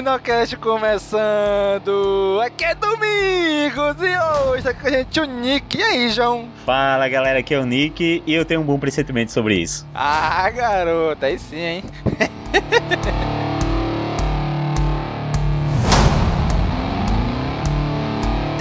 [0.00, 2.40] CaminoCast começando!
[2.42, 5.76] Aqui é Domingos e hoje tá com a gente o Nick.
[5.76, 6.48] E aí, João?
[6.64, 9.86] Fala galera, aqui é o Nick e eu tenho um bom pressentimento sobre isso.
[9.94, 11.84] Ah, garoto, aí sim, hein?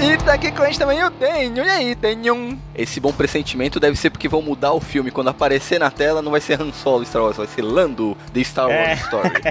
[0.01, 1.57] E tá aqui com a gente também o Denho.
[1.57, 2.57] E aí, Denho?
[2.73, 5.11] Esse bom pressentimento deve ser porque vão mudar o filme.
[5.11, 8.43] Quando aparecer na tela, não vai ser Han Solo Star Wars, vai ser Lando The
[8.45, 8.93] Star Wars É.
[8.93, 9.41] Story.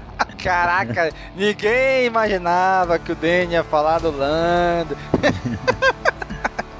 [0.46, 4.96] Caraca, ninguém imaginava que o Denho ia falar do Lando.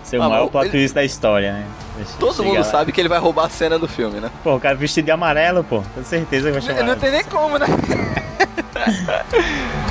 [0.05, 1.67] Seu Ah, maior plot ele- twist da história, né?
[1.97, 2.65] Deixa- Todo mundo lá.
[2.65, 4.31] sabe que ele vai roubar a cena do filme, né?
[4.45, 5.83] Pô, o cara vestido de amarelo, pô.
[5.95, 6.83] Com certeza que vai chamar.
[6.85, 7.67] Não tem nem como, né?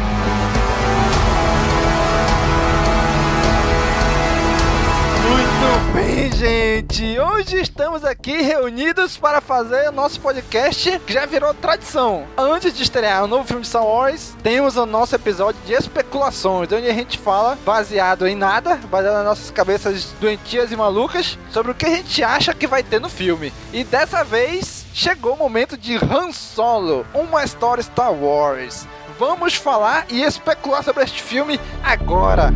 [6.36, 7.18] gente.
[7.18, 12.26] Hoje estamos aqui reunidos para fazer o nosso podcast que já virou tradição.
[12.38, 16.70] Antes de estrear o novo filme de Star Wars, temos o nosso episódio de especulações,
[16.74, 21.72] onde a gente fala, baseado em nada, baseado nas nossas cabeças doentias e malucas, sobre
[21.72, 23.54] o que a gente acha que vai ter no filme.
[23.72, 28.86] E dessa vez chegou o momento de Han Solo, uma história Star Wars.
[29.18, 32.52] Vamos falar e especular sobre este filme agora.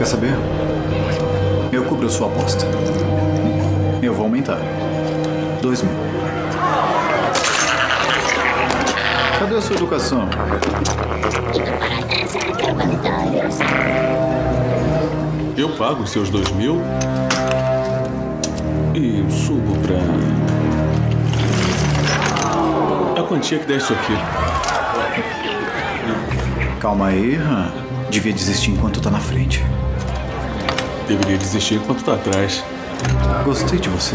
[0.00, 0.32] Quer saber?
[1.70, 2.64] Eu cubro sua aposta.
[4.02, 4.56] Eu vou aumentar.
[5.60, 5.92] Dois mil.
[9.38, 10.26] Cadê a sua educação?
[15.54, 16.80] Eu pago os seus dois mil
[18.94, 19.98] e subo pra.
[23.20, 24.14] A quantia que der isso aqui.
[26.80, 27.70] Calma aí, Han.
[28.08, 29.62] Devia desistir enquanto tá na frente.
[31.10, 32.62] Deveria desistir enquanto tá atrás.
[33.44, 34.14] Gostei de você.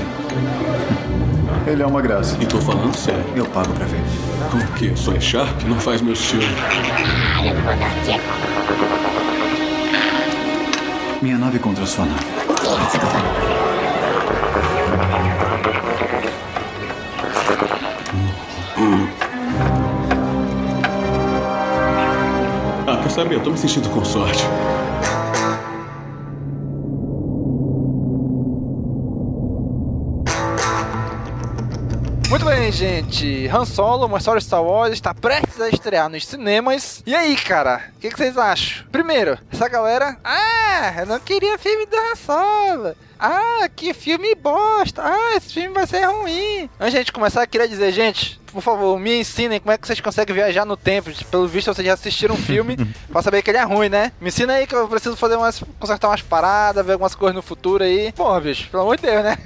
[1.68, 2.38] Ele é uma graça.
[2.40, 3.22] E tô falando sério.
[3.36, 4.00] Eu pago pra ver.
[4.54, 4.94] O quê?
[4.96, 5.62] Só é Sharp?
[5.64, 6.42] Não faz meu estilo.
[11.22, 12.26] Minha nave contra sua nave.
[22.88, 23.36] Ah, quer saber?
[23.36, 24.46] Eu tô me sentindo com sorte.
[32.66, 33.48] Bem, gente.
[33.48, 37.04] Han Solo, uma história Star Wars, está prestes a estrear nos cinemas.
[37.06, 38.88] E aí, cara, o que, que vocês acham?
[38.92, 40.18] Primeiro, essa galera.
[40.24, 42.96] Ah, eu não queria filme do Han Solo.
[43.20, 45.04] Ah, que filme bosta.
[45.04, 46.68] Ah, esse filme vai ser ruim.
[46.80, 49.78] Antes de a gente começar, eu queria dizer, gente, por favor, me ensinem como é
[49.78, 51.12] que vocês conseguem viajar no tempo.
[51.30, 52.78] Pelo visto, vocês já assistiram um filme
[53.12, 54.12] pra saber que ele é ruim, né?
[54.20, 55.64] Me ensina aí que eu preciso fazer umas.
[55.80, 58.12] consertar umas paradas, ver algumas coisas no futuro aí.
[58.14, 59.38] Porra, bicho, pelo amor de Deus, né?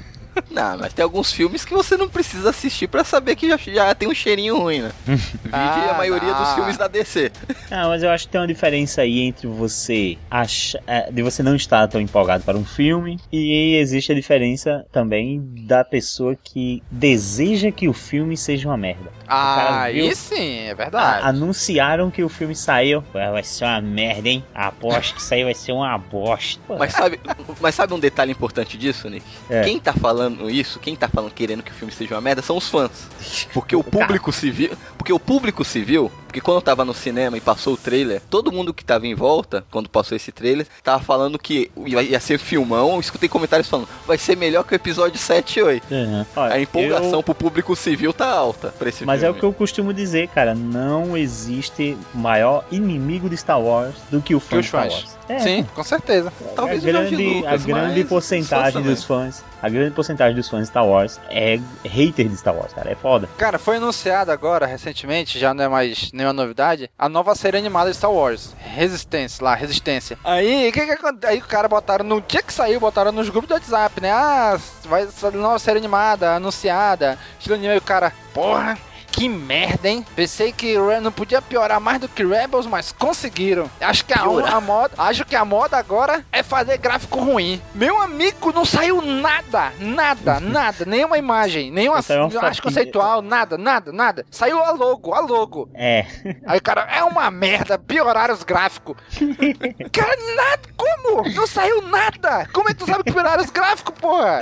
[0.49, 3.93] Não, mas tem alguns filmes que você não precisa assistir pra saber que já, já
[3.95, 4.91] tem um cheirinho ruim, né?
[5.05, 5.21] Vide
[5.51, 6.43] Ah, a maioria não.
[6.43, 7.31] dos filmes da DC.
[7.71, 11.43] Ah, mas eu acho que tem uma diferença aí entre você achar, é, de você
[11.43, 16.81] não estar tão empolgado para um filme e existe a diferença também da pessoa que
[16.89, 19.11] deseja que o filme seja uma merda.
[19.29, 21.23] Ah, viu- aí sim, é verdade.
[21.23, 23.03] A- anunciaram que o filme saiu.
[23.13, 24.43] Vai ser uma merda, hein?
[24.53, 26.61] Aposto que isso aí vai ser uma bosta.
[26.77, 27.19] Mas sabe,
[27.61, 29.25] mas sabe um detalhe importante disso, Nick?
[29.49, 29.63] É.
[29.63, 32.57] Quem tá falando isso, quem tá falando querendo que o filme seja uma merda, são
[32.57, 33.07] os fãs.
[33.53, 34.71] Porque o público civil.
[34.97, 36.11] Porque o público civil.
[36.29, 39.15] Porque quando eu tava no cinema e passou o trailer, todo mundo que tava em
[39.15, 42.93] volta, quando passou esse trailer, tava falando que ia, ser filmão.
[42.93, 45.87] Eu escutei comentários falando, vai ser melhor que o episódio 7 e 8.
[45.91, 46.25] Uhum.
[46.35, 49.39] Olha, A empolgação eu- pro público civil tá alta pra esse Mas é o filme.
[49.39, 50.53] que eu costumo dizer, cara.
[50.53, 54.93] Não existe maior inimigo de Star Wars do que o fã Que de Star fãs.
[54.93, 55.18] Wars.
[55.29, 56.33] É, Sim, com certeza.
[56.55, 60.61] Talvez a grande, Lucas, a grande porcentagem os dos fãs, a grande porcentagem dos fãs
[60.61, 62.91] de Star Wars é hater de Star Wars, cara.
[62.91, 63.29] É foda.
[63.37, 67.91] Cara, foi anunciado agora, recentemente, já não é mais nenhuma novidade, a nova série animada
[67.91, 68.55] de Star Wars.
[68.57, 70.17] Resistência, lá, Resistência.
[70.23, 73.49] Aí, o que que Aí o cara botaram, no dia que saiu, botaram nos grupos
[73.49, 74.11] do WhatsApp, né?
[74.11, 77.73] Ah, vai nova série animada, anunciada, estilo anime.
[77.73, 78.77] Aí o cara, porra,
[79.11, 80.05] que merda, hein?
[80.15, 83.69] Pensei que não podia piorar mais do que Rebels, mas conseguiram.
[83.81, 84.55] Acho que a, Piorar.
[84.55, 87.61] a moda, acho que a moda agora é fazer gráfico ruim.
[87.73, 91.99] Meu amigo, não saiu nada, nada, nada, nenhuma imagem, nenhuma
[92.41, 94.25] arte conceitual, nada, nada, nada.
[94.31, 95.69] Saiu a logo, a logo.
[95.73, 96.05] É.
[96.45, 98.95] Aí cara, é uma merda, pioraram os gráficos.
[99.91, 101.29] cara, nada, como?
[101.29, 102.47] Não saiu nada.
[102.53, 104.41] Como é que tu sabe que pioraram os gráficos, porra?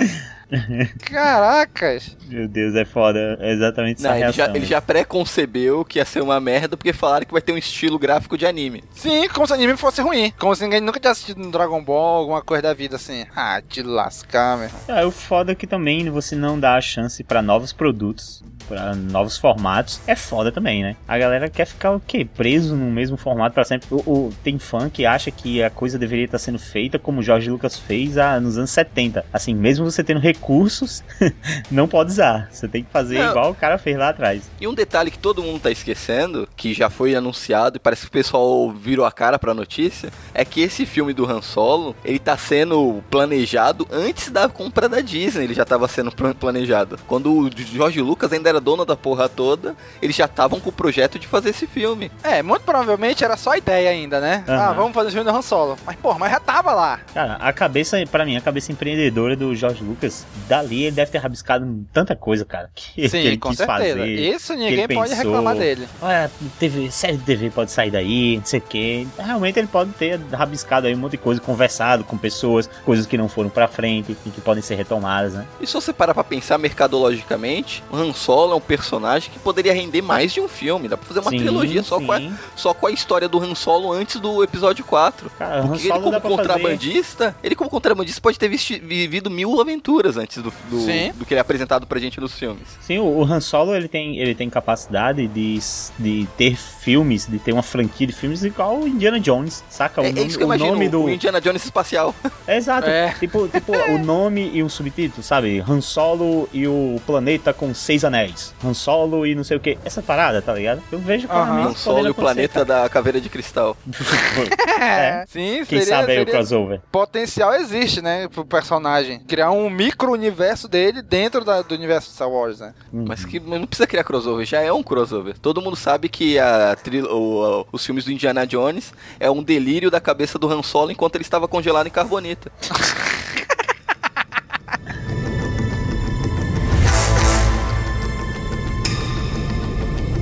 [0.99, 2.15] Caracas.
[2.27, 3.38] Meu Deus, é foda.
[3.41, 4.45] É exatamente essa Não, ele reação.
[4.45, 7.57] já, ele já pré-concebeu que ia ser uma merda porque falaram que vai ter um
[7.57, 8.83] estilo gráfico de anime.
[8.91, 10.31] Sim, como se o anime fosse ruim.
[10.38, 13.25] Como se ninguém nunca tivesse assistido um Dragon Ball, alguma coisa da vida assim.
[13.35, 14.69] Ah, te lascar, meu.
[14.88, 18.94] É, o foda é que também você não dá a chance pra novos produtos, pra
[18.95, 19.99] novos formatos.
[20.07, 20.95] É foda também, né?
[21.07, 22.25] A galera quer ficar o quê?
[22.35, 23.88] Preso no mesmo formato pra sempre.
[23.91, 23.97] O,
[24.27, 27.49] o- tem fã que acha que a coisa deveria estar sendo feita como o Jorge
[27.49, 29.25] Lucas fez ah, nos anos 70.
[29.31, 31.03] Assim, mesmo você tendo recursos,
[31.69, 32.47] não pode usar.
[32.51, 33.31] Você tem que fazer Não.
[33.31, 34.43] igual o cara fez lá atrás.
[34.61, 38.07] E um detalhe que todo mundo tá esquecendo, que já foi anunciado e parece que
[38.07, 42.19] o pessoal virou a cara pra notícia, é que esse filme do Han Solo, ele
[42.19, 46.99] tá sendo planejado antes da compra da Disney, ele já tava sendo plan- planejado.
[47.07, 50.73] Quando o George Lucas ainda era dono da porra toda, eles já estavam com o
[50.73, 52.11] projeto de fazer esse filme.
[52.23, 54.43] É, muito provavelmente era só ideia ainda, né?
[54.47, 54.57] Aham.
[54.67, 55.77] Ah, vamos fazer o filme do Han Solo.
[55.85, 56.99] Mas, porra, mas já tava lá.
[57.13, 61.18] Cara, a cabeça, pra mim, a cabeça empreendedora do Jorge Lucas, dali ele deve ter
[61.18, 63.97] rabiscado tanta coisa, cara, que, que Sim, ele com quis certeza.
[63.97, 64.07] fazer.
[64.07, 65.15] Isso que ninguém pode pensou.
[65.25, 65.88] reclamar dele.
[66.01, 69.07] Olha, TV, série de TV pode sair daí, não sei o quê.
[69.18, 73.18] Realmente ele pode ter rabiscado aí um monte de coisa, conversado com pessoas, coisas que
[73.18, 75.45] não foram pra frente e que podem ser retomadas, né?
[75.62, 79.73] E se você parar pra pensar mercadologicamente, o Han Solo é um personagem que poderia
[79.73, 80.88] render mais de um filme.
[80.88, 82.19] Dá pra fazer uma Sim, trilogia só com, a,
[82.56, 85.30] só com a história do Han Solo antes do episódio 4.
[85.38, 90.16] Cara, Porque ele como pra fazer- contrabandista, ele como contrabandista pode ter vivido mil aventuras
[90.17, 92.63] antes do, do, do que ele é apresentado pra gente nos filmes.
[92.81, 95.59] Sim, o, o Han Solo ele tem, ele tem capacidade de,
[95.97, 100.01] de ter filmes, de ter uma franquia de filmes igual o Indiana Jones, saca?
[100.01, 101.03] O é, é nome, isso que eu o imagino, nome do.
[101.03, 102.13] o Indiana Jones espacial.
[102.45, 102.87] É, exato.
[102.87, 103.13] É.
[103.19, 105.63] Tipo, tipo o nome e o subtítulo, sabe?
[105.67, 108.53] Han Solo e o planeta com seis anéis.
[108.63, 109.77] Han Solo e não sei o que.
[109.85, 110.81] Essa parada, tá ligado?
[110.91, 113.75] Eu vejo claramente Han Solo e o planeta da caveira de cristal.
[114.79, 115.25] É.
[115.27, 116.81] Sim, Quem seria, sabe aí o seria- crossover.
[116.91, 119.19] Potencial existe, né, pro personagem.
[119.19, 119.69] Criar um
[120.12, 122.74] micro-universo dele dentro da- do universo de Star Wars, né?
[122.92, 125.38] Mas que não precisa criar crossover, já é um crossover.
[125.38, 129.44] Todo mundo sabe que a tril- o- o- os filmes do Indiana Jones é um
[129.44, 132.51] delírio da cabeça do Han Solo enquanto ele estava congelado em carbonita.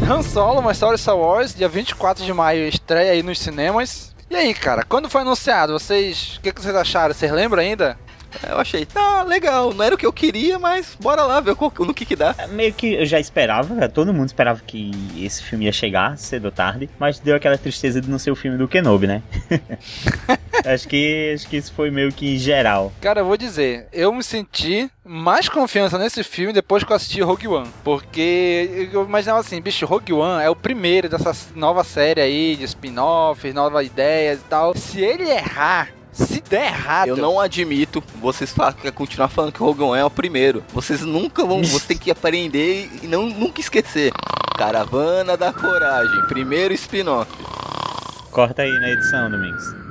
[0.08, 4.13] Han Solo, uma história de Star Wars, dia 24 de maio, estreia aí nos cinemas.
[4.30, 6.36] E aí, cara, quando foi anunciado, vocês.
[6.38, 7.13] O que, que vocês acharam?
[7.13, 7.98] Vocês lembram ainda?
[8.48, 11.94] Eu achei, tá legal, não era o que eu queria, mas bora lá ver no
[11.94, 12.36] que que dá.
[12.38, 16.46] É, Meio que eu já esperava, todo mundo esperava que esse filme ia chegar cedo
[16.46, 19.22] ou tarde, mas deu aquela tristeza de não ser o filme do Kenobi, né?
[20.65, 22.92] acho, que, acho que isso foi meio que em geral.
[23.01, 27.22] Cara, eu vou dizer, eu me senti mais confiança nesse filme depois que eu assisti
[27.22, 27.70] Rogue One.
[27.84, 32.63] Porque eu imaginava assim, bicho, Rogue One é o primeiro dessa nova série aí, de
[32.65, 34.75] spin-offs, novas ideias e tal.
[34.75, 37.10] Se ele errar, se der errado.
[37.10, 40.63] Eu não admito vocês fa- continuar falando que o Rogue One é o primeiro.
[40.74, 41.63] Vocês nunca vão.
[41.63, 44.12] Você tem que aprender e não, nunca esquecer.
[44.57, 47.29] Caravana da Coragem, primeiro spin-off.
[48.31, 49.85] Corta aí na edição, Domingos.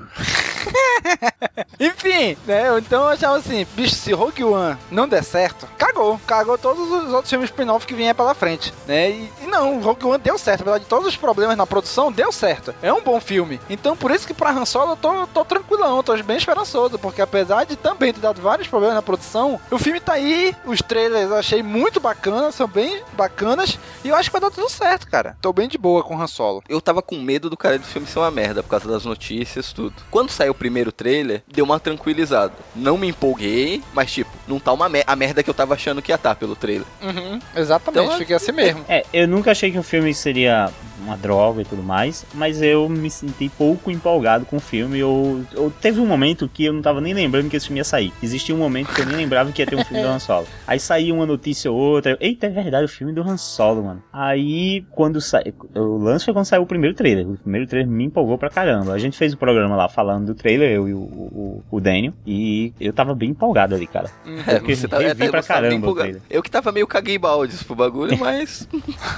[1.79, 2.79] Enfim, né?
[2.79, 6.21] Então eu achava assim, bicho, se Rogue One não der certo, cagou.
[6.27, 9.11] Cagou todos os outros filmes spin-off que vinha pela frente, né?
[9.11, 10.63] E, e não, Rogue One deu certo.
[10.63, 12.75] Apesar de todos os problemas na produção, deu certo.
[12.83, 13.61] É um bom filme.
[13.69, 16.99] Então por isso que pra Han Solo eu tô, tô tranquilão, tô bem esperançoso.
[16.99, 20.81] Porque apesar de também ter dado vários problemas na produção, o filme tá aí, os
[20.81, 23.79] trailers eu achei muito bacanas, são bem bacanas.
[24.05, 25.37] E eu acho que vai dar tudo certo, cara.
[25.41, 26.63] Tô bem de boa com Han Solo.
[26.69, 29.73] Eu tava com medo do cara do filme ser uma merda por causa das notícias,
[29.73, 29.95] tudo.
[30.11, 32.55] Quando saiu o primeiro trailer, deu uma tranquilizada.
[32.75, 36.01] Não me empolguei, mas tipo, não tá uma mer a merda que eu tava achando
[36.01, 36.87] que ia estar tá pelo trailer.
[37.03, 38.83] Uhum, exatamente, então, fiquei assim mesmo.
[38.89, 40.71] É, eu nunca achei que o filme seria
[41.05, 44.99] uma droga e tudo mais, mas eu me senti pouco empolgado com o filme.
[44.99, 47.85] Eu, eu teve um momento que eu não tava nem lembrando que esse filme ia
[47.85, 48.13] sair.
[48.23, 50.47] Existia um momento que eu nem lembrava que ia ter um filme do Han Solo.
[50.67, 52.13] Aí saiu uma notícia ou outra.
[52.13, 54.03] Eu, Eita, é verdade, o filme do Han Solo, mano.
[54.13, 55.55] Aí quando saiu.
[55.75, 57.29] O lance foi quando saiu o primeiro trailer.
[57.29, 58.93] O primeiro trailer me empolgou pra caramba.
[58.93, 62.13] A gente fez um programa lá falando do trailer, eu e o, o, o Daniel.
[62.27, 64.11] E eu tava bem empolgado ali, cara.
[64.47, 66.23] É, você tá, é, pra caramba o trailer.
[66.31, 68.69] Eu que tava meio caguei baldes pro bagulho, mas.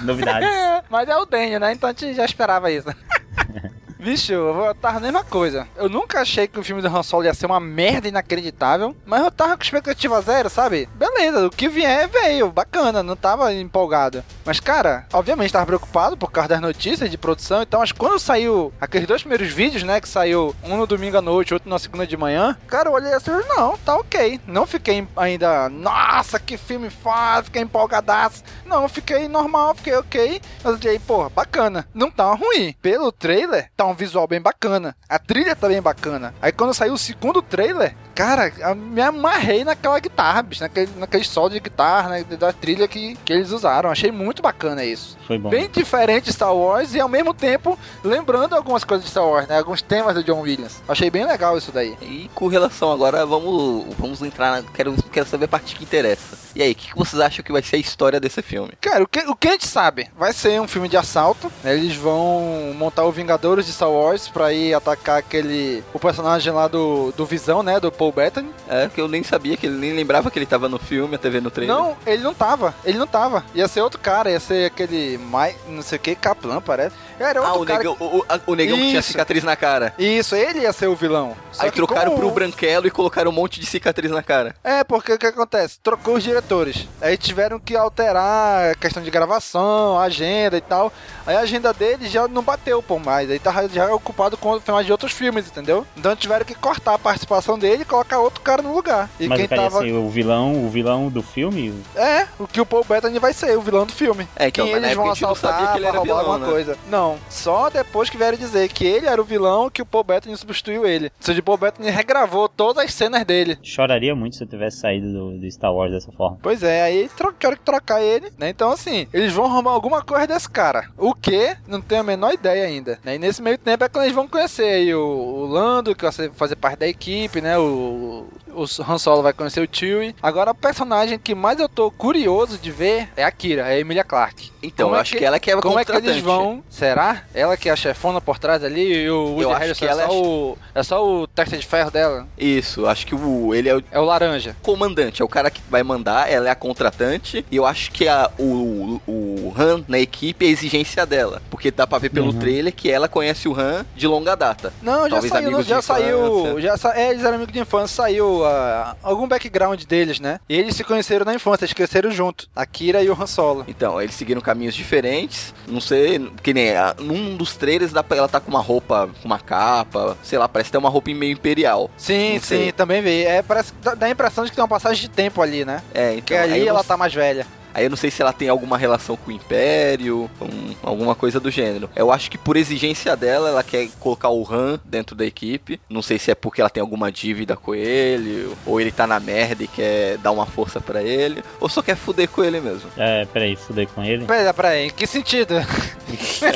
[0.03, 0.49] Novidades.
[0.91, 1.73] mas é o Daniel, né?
[1.73, 2.89] Então a gente já esperava isso.
[4.07, 5.67] Bicho, eu tava a mesma coisa.
[5.75, 9.21] Eu nunca achei que o filme do Han Solo ia ser uma merda inacreditável, mas
[9.25, 10.89] eu tava com expectativa zero, sabe?
[10.95, 14.23] Beleza, o que vier veio, bacana, não tava empolgado.
[14.45, 18.73] Mas, cara, obviamente tava preocupado por causa das notícias de produção, então, mas quando saiu
[18.81, 22.07] aqueles dois primeiros vídeos, né, que saiu um no domingo à noite, outro na segunda
[22.07, 24.41] de manhã, cara, eu olhei assim, não, tá ok.
[24.47, 28.45] Não fiquei ainda, nossa, que filme foda, fiquei empolgadaço.
[28.65, 30.41] Não, fiquei normal, fiquei ok.
[30.63, 31.89] Mas eu falei, pô, bacana.
[31.93, 32.73] Não tá ruim.
[32.81, 34.97] Pelo trailer, tá um visual bem bacana.
[35.09, 36.35] A trilha tá bem bacana.
[36.41, 41.51] Aí quando saiu o segundo trailer, cara, me amarrei naquela guitarra, bicho, naquele, naquele solo
[41.51, 43.91] de guitarra, né, da trilha que, que eles usaram.
[43.91, 45.17] Achei muito bacana isso.
[45.27, 45.51] Foi bom.
[45.51, 49.49] Bem diferente de Star Wars e ao mesmo tempo lembrando algumas coisas de Star Wars,
[49.49, 49.59] né?
[49.59, 50.83] Alguns temas do John Williams.
[50.89, 51.97] Achei bem legal isso daí.
[52.03, 54.69] E com relação agora, vamos, vamos entrar na.
[54.71, 56.46] Quero, quero saber a parte que interessa.
[56.57, 58.73] E aí, o que, que vocês acham que vai ser a história desse filme?
[58.81, 60.09] Cara, o que, o que a gente sabe?
[60.17, 61.53] Vai ser um filme de assalto.
[61.63, 61.75] Né?
[61.75, 65.85] Eles vão montar o Vingadores de Star Wars pra ir atacar aquele.
[65.93, 67.79] O personagem lá do, do Visão, né?
[67.79, 68.49] Do Paul Bettany.
[68.67, 71.29] É, que eu nem sabia, que ele nem lembrava que ele tava no filme, até
[71.29, 71.77] ver no trailer.
[71.77, 72.75] Não, ele não tava.
[72.87, 73.45] Ele não tava.
[73.55, 75.19] Ia ser outro cara, ia ser aquele.
[75.19, 76.97] Mai, não sei o que, Kaplan, parece.
[77.19, 77.79] Era outro ah, o cara.
[77.79, 79.95] Negão, o, o, o negão que tinha cicatriz na cara.
[79.99, 81.37] Isso, ele ia ser o vilão.
[81.53, 82.23] Só Aí trocaram como...
[82.23, 84.55] pro branquelo e colocaram um monte de cicatriz na cara.
[84.63, 85.79] É, porque o que acontece?
[85.83, 86.87] Trocou os diretores.
[87.01, 90.93] Aí tiveram que alterar a questão de gravação, a agenda e tal.
[91.27, 93.31] Aí a agenda dele já não bateu, pô, mais.
[93.31, 95.87] Aí tava já ocupado com filmes de outros filmes, entendeu?
[95.97, 99.09] Então tiveram que cortar a participação dele e colocar outro cara no lugar.
[99.19, 99.81] E Mas quem tava.
[99.81, 101.75] Ser o vilão, o vilão do filme?
[101.95, 104.29] É, o que o Paul Bettany vai ser, o vilão do filme.
[104.37, 106.53] É, que quem eles vão assaltar que ele pra roubar vilão, alguma né?
[106.53, 106.79] coisa.
[106.89, 110.37] Não, só depois que vieram dizer que ele era o vilão que o Paul Bettany
[110.37, 111.07] substituiu ele.
[111.07, 113.59] Ou seja, o Paul Bettany regravou todas as cenas dele.
[113.63, 116.39] Choraria muito se eu tivesse saído do, do Star Wars dessa forma.
[116.43, 118.49] Pois é, aí trocaram que trocar ele, né?
[118.49, 120.89] Então, assim, eles vão arrumar alguma coisa desse cara.
[120.97, 121.57] O que?
[121.67, 122.99] Não tenho a menor ideia ainda.
[123.05, 123.17] Né?
[123.17, 126.31] E nesse meio tempo é quando eles vão conhecer aí o, o Lando, que vai
[126.31, 127.59] fazer parte da equipe, né?
[127.59, 130.15] O, o Han Solo vai conhecer o Chewie.
[130.23, 133.79] Agora, a personagem que mais eu tô curioso de ver é a Kira, é a
[133.79, 134.51] Emilia Clarke.
[134.63, 136.65] Então, como eu é acho que, que, ela que é Como é que eles vão?
[136.69, 136.96] Será?
[137.35, 140.09] Ela que é a chefona por trás ali e o Woody Harrelson é, só é...
[140.09, 142.27] o, é só o testa de ferro dela?
[142.39, 143.83] Isso, acho que o, ele é o...
[143.91, 144.57] É o laranja.
[144.63, 148.09] Comandante, é o cara que vai mandar, ela é a contratante e eu acho que
[148.09, 151.43] a, o, o Han na equipe é a exigência dela.
[151.51, 152.39] Porque dá pra ver pelo uhum.
[152.39, 154.73] trailer que ela conhece o Han de longa data.
[154.83, 156.99] Não, já saiu, já saiu, já sa...
[156.99, 160.41] é, eles eram amigos de infância, saiu uh, algum background deles, né?
[160.49, 163.65] E eles se conheceram na infância, eles cresceram junto, a Kira e o Han Solo.
[163.69, 168.29] Então, eles seguiram caminhos diferentes, não sei, que nem, num dos trailers dá pra ela
[168.29, 171.91] tá com uma roupa, com uma capa, sei lá, parece ter uma roupa meio imperial.
[171.97, 173.25] Sim, sim, também vi.
[173.25, 175.83] É, parece, dá a impressão de que tem uma passagem de tempo ali, né?
[175.95, 176.25] É, então.
[176.25, 177.47] Que ali ela tá mais velha.
[177.77, 180.49] Aí eu não sei se ela tem alguma relação com o Império, com
[180.83, 181.91] alguma coisa do gênero.
[181.95, 185.79] Eu acho que por exigência dela, ela quer colocar o Han dentro da equipe.
[185.87, 189.21] Não sei se é porque ela tem alguma dívida com ele, ou ele tá na
[189.21, 192.89] merda e quer dar uma força para ele, ou só quer fuder com ele mesmo.
[192.97, 194.25] É, peraí, fuder com ele?
[194.25, 195.57] Peraí, peraí, em que sentido?
[196.41, 196.53] É,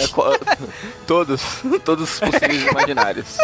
[1.06, 1.42] todos,
[1.84, 3.36] todos os possíveis imaginários.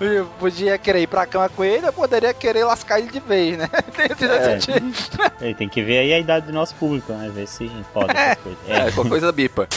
[0.00, 3.58] Eu podia querer ir pra cama com ele, eu poderia querer lascar ele de vez,
[3.58, 3.68] né?
[3.96, 7.30] Tem, é, ele tem que ver aí a idade do nosso público público, né?
[7.34, 8.58] Ver se pode essas coisas.
[8.68, 9.68] É, é qualquer coisa bipa.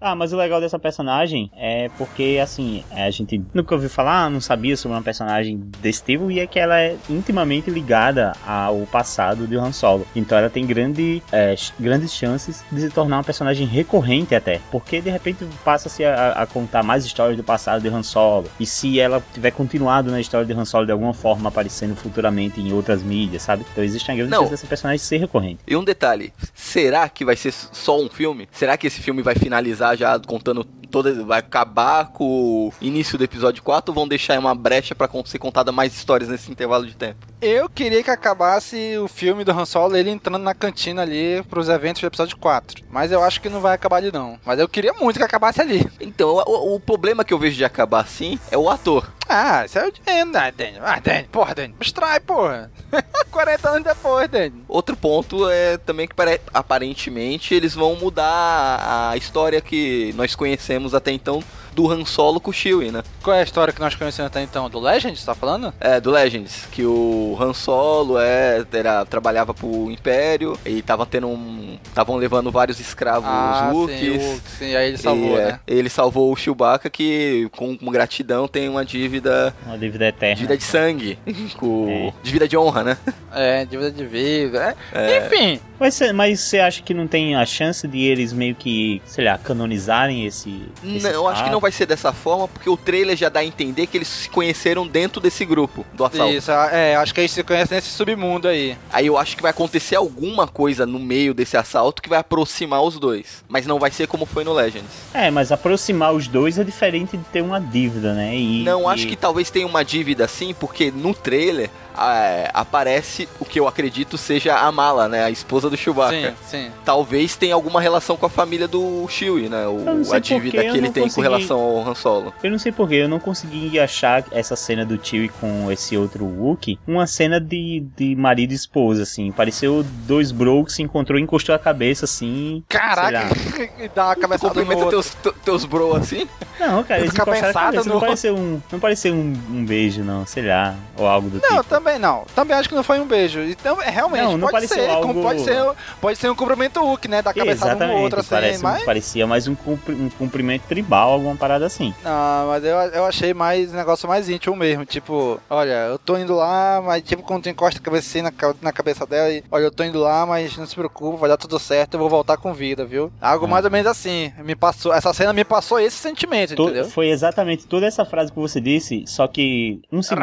[0.00, 4.40] Ah, mas o legal dessa personagem é porque, assim, a gente nunca ouviu falar, não
[4.40, 9.46] sabia sobre uma personagem desse tipo, e é que ela é intimamente ligada ao passado
[9.46, 10.06] de Han Solo.
[10.16, 14.58] Então ela tem grande, é, grandes chances de se tornar uma personagem recorrente até.
[14.70, 18.48] Porque de repente passa-se a, a, contar mais histórias do passado de Han Solo.
[18.58, 22.58] E se ela tiver continuado na história de Han Solo de alguma forma aparecendo futuramente
[22.58, 23.66] em outras mídias, sabe?
[23.70, 24.38] Então existe uma grande Não.
[24.40, 25.60] chance dessa personagem ser recorrente.
[25.66, 28.48] E um detalhe, será que vai ser só um filme?
[28.50, 33.24] Será que esse filme vai finalizar já contando toda vai acabar com o início do
[33.24, 36.94] episódio 4 ou vão deixar uma brecha pra ser contada mais histórias nesse intervalo de
[36.94, 37.26] tempo?
[37.40, 41.68] Eu queria que acabasse o filme do Han Solo, ele entrando na cantina ali pros
[41.68, 42.84] eventos do episódio 4.
[42.90, 44.38] Mas eu acho que não vai acabar ali não.
[44.44, 45.88] Mas eu queria muito que acabasse ali.
[46.00, 49.06] Então, o, o problema que eu vejo de acabar assim é o ator.
[49.32, 50.82] Ah, isso é o Daniel, ah, Daniel.
[50.84, 51.76] Ah, Daniel, porra, Daniel.
[51.78, 52.68] Abstrai, porra.
[53.30, 54.52] 40 anos depois, Daniel.
[54.66, 60.94] Outro ponto é também que pare- aparentemente eles vão mudar a história que nós conhecemos
[60.96, 61.40] até então
[61.74, 63.02] do Han Solo com o Chewie, né?
[63.22, 64.68] Qual é a história que nós conhecemos até então?
[64.68, 65.72] Do Legend, você tá falando?
[65.80, 71.28] É, do Legends, que o Han Solo é, era, trabalhava pro Império e tava tendo
[71.28, 71.78] um.
[71.84, 74.22] Estavam levando vários escravos Ah, Wookiees.
[74.22, 75.60] sim, sim, aí ele salvou, e, é, né?
[75.66, 79.54] Ele salvou o Chewbacca que, com, com gratidão, tem uma dívida.
[79.66, 80.36] Uma dívida eterna.
[80.36, 81.18] Dívida de sangue.
[81.56, 82.96] Com, Dívida de honra, né?
[83.34, 84.76] É, dívida de vida.
[84.92, 85.18] É.
[85.26, 85.60] Enfim.
[85.78, 89.24] Mas você mas você acha que não tem a chance de eles meio que, sei
[89.24, 90.62] lá, canonizarem esse.
[90.84, 91.59] esse Não, eu acho que fato?
[91.60, 94.30] Não vai ser dessa forma, porque o trailer já dá a entender que eles se
[94.30, 96.32] conheceram dentro desse grupo do assalto.
[96.32, 98.78] Isso, é, acho que eles se conhecem nesse submundo aí.
[98.90, 102.82] Aí eu acho que vai acontecer alguma coisa no meio desse assalto que vai aproximar
[102.82, 103.44] os dois.
[103.46, 104.88] Mas não vai ser como foi no Legends.
[105.12, 108.34] É, mas aproximar os dois é diferente de ter uma dívida, né?
[108.34, 111.68] E, não, e- acho que talvez tenha uma dívida assim, porque no trailer
[112.00, 115.24] ah, aparece o que eu acredito seja a Mala, né?
[115.24, 116.30] A esposa do Chewbacca.
[116.30, 116.70] Sim, sim.
[116.84, 119.66] Talvez tenha alguma relação com a família do Chewie, né?
[119.66, 122.32] O, não a dívida que ele não tem consegui- com relação ao Han Solo.
[122.42, 126.24] Eu não sei porquê, eu não consegui achar essa cena do tio com esse outro
[126.24, 129.30] Wookie uma cena de, de marido e esposa, assim.
[129.30, 132.62] Pareceu dois bros que se encontrou e encostou a cabeça, assim.
[132.68, 133.28] Caraca,
[133.78, 136.26] e dá uma cabeçada no Cumprimenta teus, te- teus bro assim?
[136.58, 137.84] Não, cara, eles encostaram a cabeça.
[137.88, 140.24] no Não pareceu, um, não pareceu um, um beijo, não.
[140.26, 141.64] Sei lá, ou algo do Não, tipo.
[141.64, 142.24] também não.
[142.34, 143.40] Também acho que não foi um beijo.
[143.40, 144.88] Então, é, realmente, Não, não pode ser.
[144.88, 145.56] algo- pode ser,
[146.00, 147.22] pode ser um cumprimento Hulk, né?
[147.22, 148.28] Da cabeçada um Exatamente, outro, assim.
[148.30, 151.94] parece, Mas, parecia mais um, cumpri- um cumprimento tribal, alguma parada assim.
[152.04, 154.84] não, mas eu, eu achei mais um negócio mais íntimo mesmo.
[154.84, 158.32] Tipo, olha, eu tô indo lá, mas tipo, quando tu encosta a cabeça assim na,
[158.62, 161.36] na cabeça dela e, olha, eu tô indo lá, mas não se preocupe, vai dar
[161.36, 163.10] tudo certo, eu vou voltar com vida, viu?
[163.20, 164.32] Algo mais ou menos assim.
[164.44, 166.84] Me passou, essa cena me passou esse sentimento, To- entendeu?
[166.86, 170.20] foi exatamente toda essa frase que você disse, só que um segundo.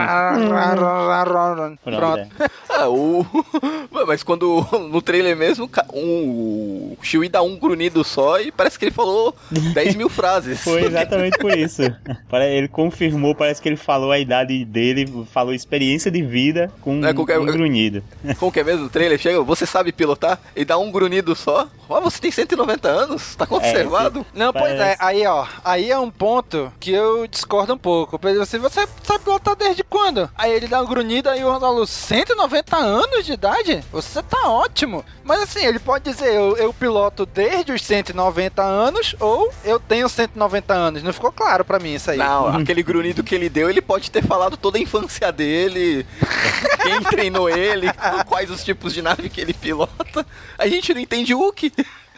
[1.56, 1.80] Pronto.
[1.84, 2.20] Pronto.
[2.44, 2.50] é.
[2.70, 3.26] Ah, o.
[4.08, 4.66] Mas quando.
[4.88, 9.36] No trailer mesmo, um, o Chewie dá um grunhido só e parece que ele falou
[9.52, 10.62] 10 mil frases.
[10.64, 11.82] Foi exatamente por isso.
[12.32, 17.14] Ele confirmou, parece que ele falou a idade dele, falou experiência de vida com É,
[17.14, 18.02] qualquer- um grunhido.
[18.40, 18.86] Como que é mesmo?
[18.86, 20.40] O trailer chega, você sabe pilotar?
[20.56, 21.68] E dá um grunhido só.
[21.90, 23.36] Ó, você tem 190 anos?
[23.36, 24.26] Tá conservado?
[24.34, 25.04] Não, pois é, Parece.
[25.04, 28.20] aí ó, aí é um ponto que eu discordo um pouco.
[28.42, 30.30] Assim, você sabe pilotar desde quando?
[30.38, 33.84] Aí ele dá um grunhido aí o Ronaldo, 190 anos de idade?
[33.92, 35.06] Você tá ótimo.
[35.24, 40.10] Mas assim, ele pode dizer, eu, eu piloto desde os 190 anos ou eu tenho
[40.10, 41.04] 190 anos.
[41.04, 42.18] Não ficou claro pra mim isso aí.
[42.18, 46.06] Não, aquele grunhido que ele deu, ele pode ter falado toda a infância dele,
[46.82, 47.88] quem treinou ele,
[48.26, 50.26] quais os tipos de nave que ele pilota.
[50.58, 51.72] A gente não entende o que.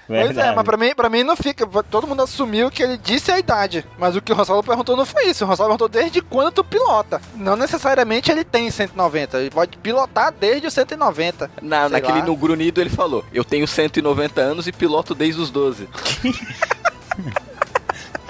[0.10, 1.68] Pois é, mas pra mim, pra mim não fica.
[1.84, 3.86] Todo mundo assumiu que ele disse a idade.
[4.00, 5.46] Mas o que o Ronsalo perguntou não foi isso.
[5.46, 7.22] O Ronsalo perguntou desde quando tu pilota.
[7.36, 9.38] Não necessariamente ele tem 190.
[9.38, 11.52] Ele pode pilotar desde os 190.
[11.62, 12.26] Na, Sei naquele lá.
[12.26, 15.88] no grunhido ele falou: Eu tenho 190 anos e piloto desde os 12.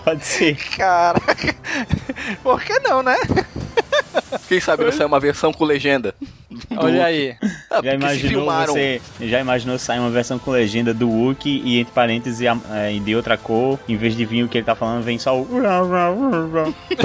[0.04, 0.56] Pode ser.
[0.76, 1.56] Caraca.
[2.44, 3.16] Por que não, né?
[4.48, 6.16] Quem sabe não sai uma versão com legenda.
[6.78, 7.38] Olha aí.
[7.72, 11.94] Ah, Já imaginou você, já imaginou sair uma versão com legenda do Wookiee e entre
[11.94, 15.20] parênteses é, de outra cor, em vez de vir o que ele tá falando, vem
[15.20, 15.48] só o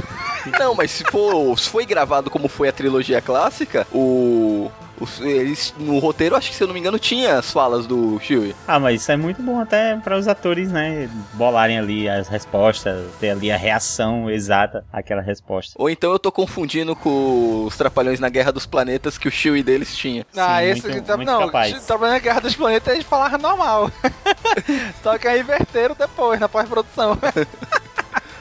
[0.59, 4.71] Não, mas se for, se foi gravado como foi a trilogia clássica, o.
[5.01, 8.19] os- eles, no roteiro, acho que se eu não me engano, tinha as falas do
[8.21, 8.55] Chewie.
[8.67, 13.05] Ah, mas isso é muito bom até para os atores, né, bolarem ali as respostas,
[13.21, 15.75] ter ali a reação exata àquela resposta.
[15.79, 19.63] Ou então eu tô confundindo com os Trapalhões na Guerra dos Planetas que o Chewie
[19.63, 20.27] deles tinha.
[20.37, 20.89] Ah, Sim, esse.
[20.89, 21.85] muito- tá- muito não, capaz.
[21.85, 23.91] trabalhando na Guerra dos Planetas eles falaram normal.
[25.03, 27.19] Só que aí inverteram depois, na pós-produção.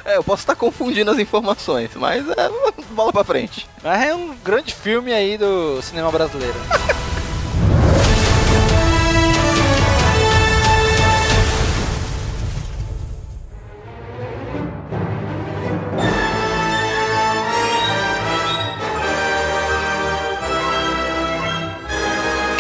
[0.06, 2.50] É, eu posso estar confundindo as informações, mas é,
[2.92, 3.68] bola pra frente.
[3.82, 6.56] Mas é um grande filme aí do cinema brasileiro.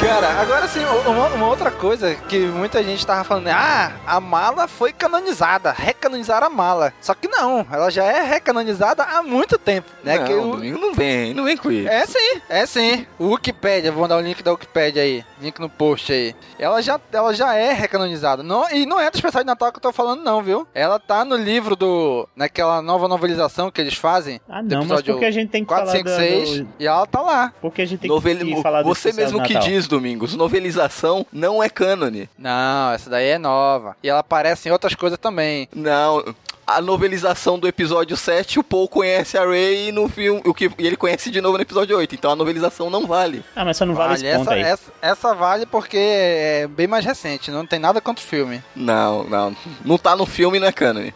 [0.03, 4.67] Cara, agora sim, uma, uma, outra coisa que muita gente tava falando, ah, a mala
[4.67, 6.93] foi canonizada, recanonizaram a mala.
[6.99, 10.17] Só que não, ela já é recanonizada há muito tempo, né?
[10.17, 10.51] Não, que o...
[10.51, 11.87] domingo não vem, não vem com isso.
[11.87, 13.07] É sim, é sim.
[13.17, 16.35] O Wikipedia, vou dar o link da Wikipedia aí, link no post aí.
[16.59, 18.43] Ela já, ela já é recanonizada.
[18.43, 20.67] Não, e não é do especial de Natal que eu tô falando não, viu?
[20.73, 24.41] Ela tá no livro do, naquela nova novelização que eles fazem.
[24.49, 26.67] Ah não, mas porque a gente tem que 4, falar 5, 6, do...
[26.77, 27.53] e ela tá lá.
[27.61, 28.37] Porque a gente tem Novel...
[28.37, 32.27] que falar do Você mesmo que diz, Domingos, novelização não é cânone.
[32.35, 33.95] Não, essa daí é nova.
[34.01, 35.69] E ela aparece em outras coisas também.
[35.71, 36.33] Não,
[36.65, 40.87] a novelização do episódio 7, o Paul conhece a Ray no filme, o que, e
[40.87, 42.15] ele conhece de novo no episódio 8.
[42.15, 43.43] Então a novelização não vale.
[43.55, 44.61] Ah, mas só não vale, vale esse ponto essa, aí.
[44.63, 48.63] Essa, essa, vale porque é bem mais recente, não tem nada contra o filme.
[48.75, 49.55] Não, não.
[49.85, 51.13] Não tá no filme, não é cânone.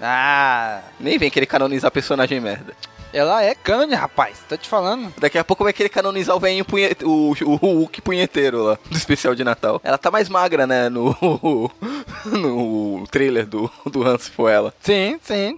[0.00, 0.80] Ah.
[0.98, 2.74] Nem vem querer canonizar personagem merda.
[3.12, 4.38] Ela é cânone, rapaz.
[4.48, 5.12] Tô te falando.
[5.18, 7.04] Daqui a pouco vai querer canonizar o velhinho punhete...
[7.04, 9.80] o, o, o Hulk punheteiro lá, do especial de Natal.
[9.82, 11.14] Ela tá mais magra, né, no,
[12.24, 14.74] no trailer do, do Hans foi ela.
[14.80, 15.56] Sim, sim.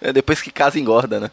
[0.00, 1.30] É depois que casa engorda, né?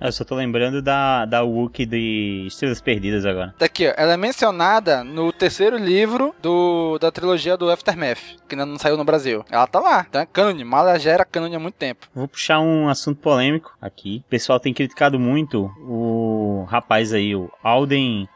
[0.00, 3.54] Eu só tô lembrando da, da Wookie de Estrelas Perdidas agora.
[3.58, 3.94] Daqui, ó.
[3.96, 8.18] Ela é mencionada no terceiro livro do, da trilogia do Aftermath,
[8.48, 9.44] que ainda não saiu no Brasil.
[9.50, 10.04] Ela tá lá.
[10.08, 10.64] Então é cânone.
[10.64, 12.06] Mala já era cânone há muito tempo.
[12.14, 14.22] Vou puxar um assunto polêmico aqui.
[14.26, 18.28] O pessoal tem criticado muito o rapaz aí, o Alden...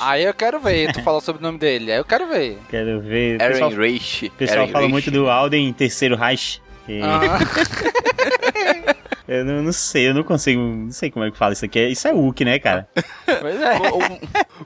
[0.00, 0.92] Aí eu quero ver.
[0.92, 1.90] Tu falou sobre o nome dele.
[1.92, 2.58] Aí eu quero ver.
[2.68, 3.40] Quero ver.
[3.40, 4.26] Aaron pessoal, Reich.
[4.26, 4.92] O pessoal Aaron fala Reich.
[4.92, 6.60] muito do Alden Terceiro Reich.
[6.88, 7.00] E...
[7.02, 7.38] Ah.
[9.26, 11.86] Eu não, não, sei, eu não consigo, não sei como é que fala isso aqui.
[11.88, 12.88] Isso é Hulk, né, cara?
[13.40, 13.78] Pois é.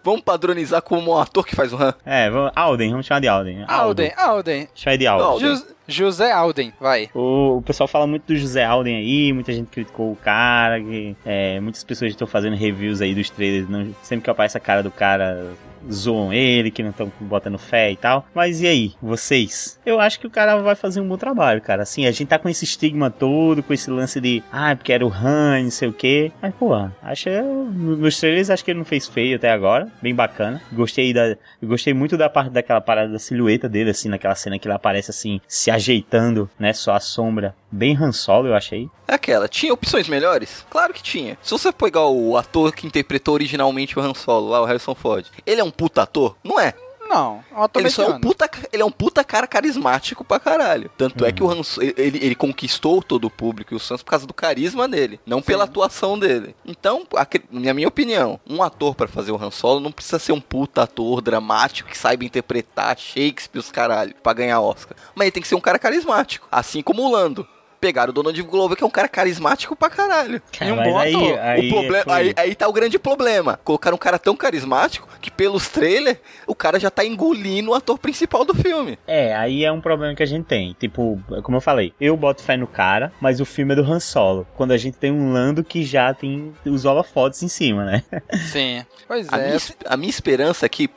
[0.03, 1.95] Vamos padronizar como um ator que faz o Han?
[2.05, 3.65] É, vamos, Alden, vamos chamar de Alden.
[3.67, 4.69] Alden, Alden.
[4.75, 5.27] Chama de Alden.
[5.27, 5.49] Alden.
[5.49, 7.09] Jus, José Alden, vai.
[7.15, 11.17] O, o, pessoal fala muito do José Alden aí, muita gente criticou o cara, que,
[11.25, 14.83] é, muitas pessoas estão fazendo reviews aí dos trailers, não, sempre que aparece a cara
[14.83, 15.53] do cara,
[15.91, 18.27] zoam ele, que não estão botando fé e tal.
[18.35, 19.79] Mas e aí, vocês?
[19.85, 21.83] Eu acho que o cara vai fazer um bom trabalho, cara.
[21.83, 25.07] Assim, a gente tá com esse estigma todo, com esse lance de, ah, porque era
[25.07, 26.33] o Han, não sei o quê.
[26.41, 27.29] Mas, pô, acho
[27.75, 30.61] nos trailers acho que ele não fez feio até agora, bem bacana.
[30.73, 34.67] Gostei da, gostei muito da parte daquela parada da silhueta dele, assim, naquela cena que
[34.67, 37.55] ele aparece assim, se ajeitando, né, só a sombra.
[37.71, 38.89] Bem Han Solo, eu achei.
[39.07, 40.65] É aquela, tinha opções melhores?
[40.71, 41.37] Claro que tinha.
[41.43, 45.27] Se você pegar o ator que interpretou originalmente o Han Solo, lá, o Harrison Ford,
[45.45, 46.37] ele é um puta ator?
[46.43, 46.75] Não é.
[47.09, 50.91] Não, um ele, só é um puta, ele é um puta cara carismático pra caralho.
[50.99, 51.27] Tanto Uhum.
[51.29, 51.63] é que o Han,
[51.97, 55.41] ele, ele conquistou todo o público e os fãs por causa do carisma dele, não
[55.41, 56.55] pela atuação dele.
[56.67, 57.07] Então,
[57.51, 60.83] na minha opinião, um ator para fazer o Han Solo não precisa ser um puta
[60.83, 64.95] ator dramático que saiba interpretar Shakespeare os caralho pra ganhar Oscar.
[65.15, 67.49] Mas ele tem que ser um cara carismático, assim como o Lando.
[67.81, 70.43] Pegaram o Donald Glover, que é um cara carismático pra caralho.
[70.57, 71.39] Cara, e um bom aí, ator.
[71.39, 73.59] aí, o problema, foi- aí, aí tá o grande problema.
[73.65, 77.99] Colocaram um cara tão carismático que pelos trailers o cara já tá engolindo o ator
[77.99, 78.99] principal do filme.
[79.07, 80.75] É, aí é um problema que a gente tem.
[80.79, 84.01] Tipo, como eu falei, eu boto fé no cara, mas o filme é do Han
[84.01, 84.47] Solo.
[84.57, 88.03] Quando a gente tem um Lando que já tem os holofotes em cima, né?
[88.51, 88.85] Sim.
[89.07, 89.47] Pois A, é.
[89.49, 90.89] minha, a minha esperança é que,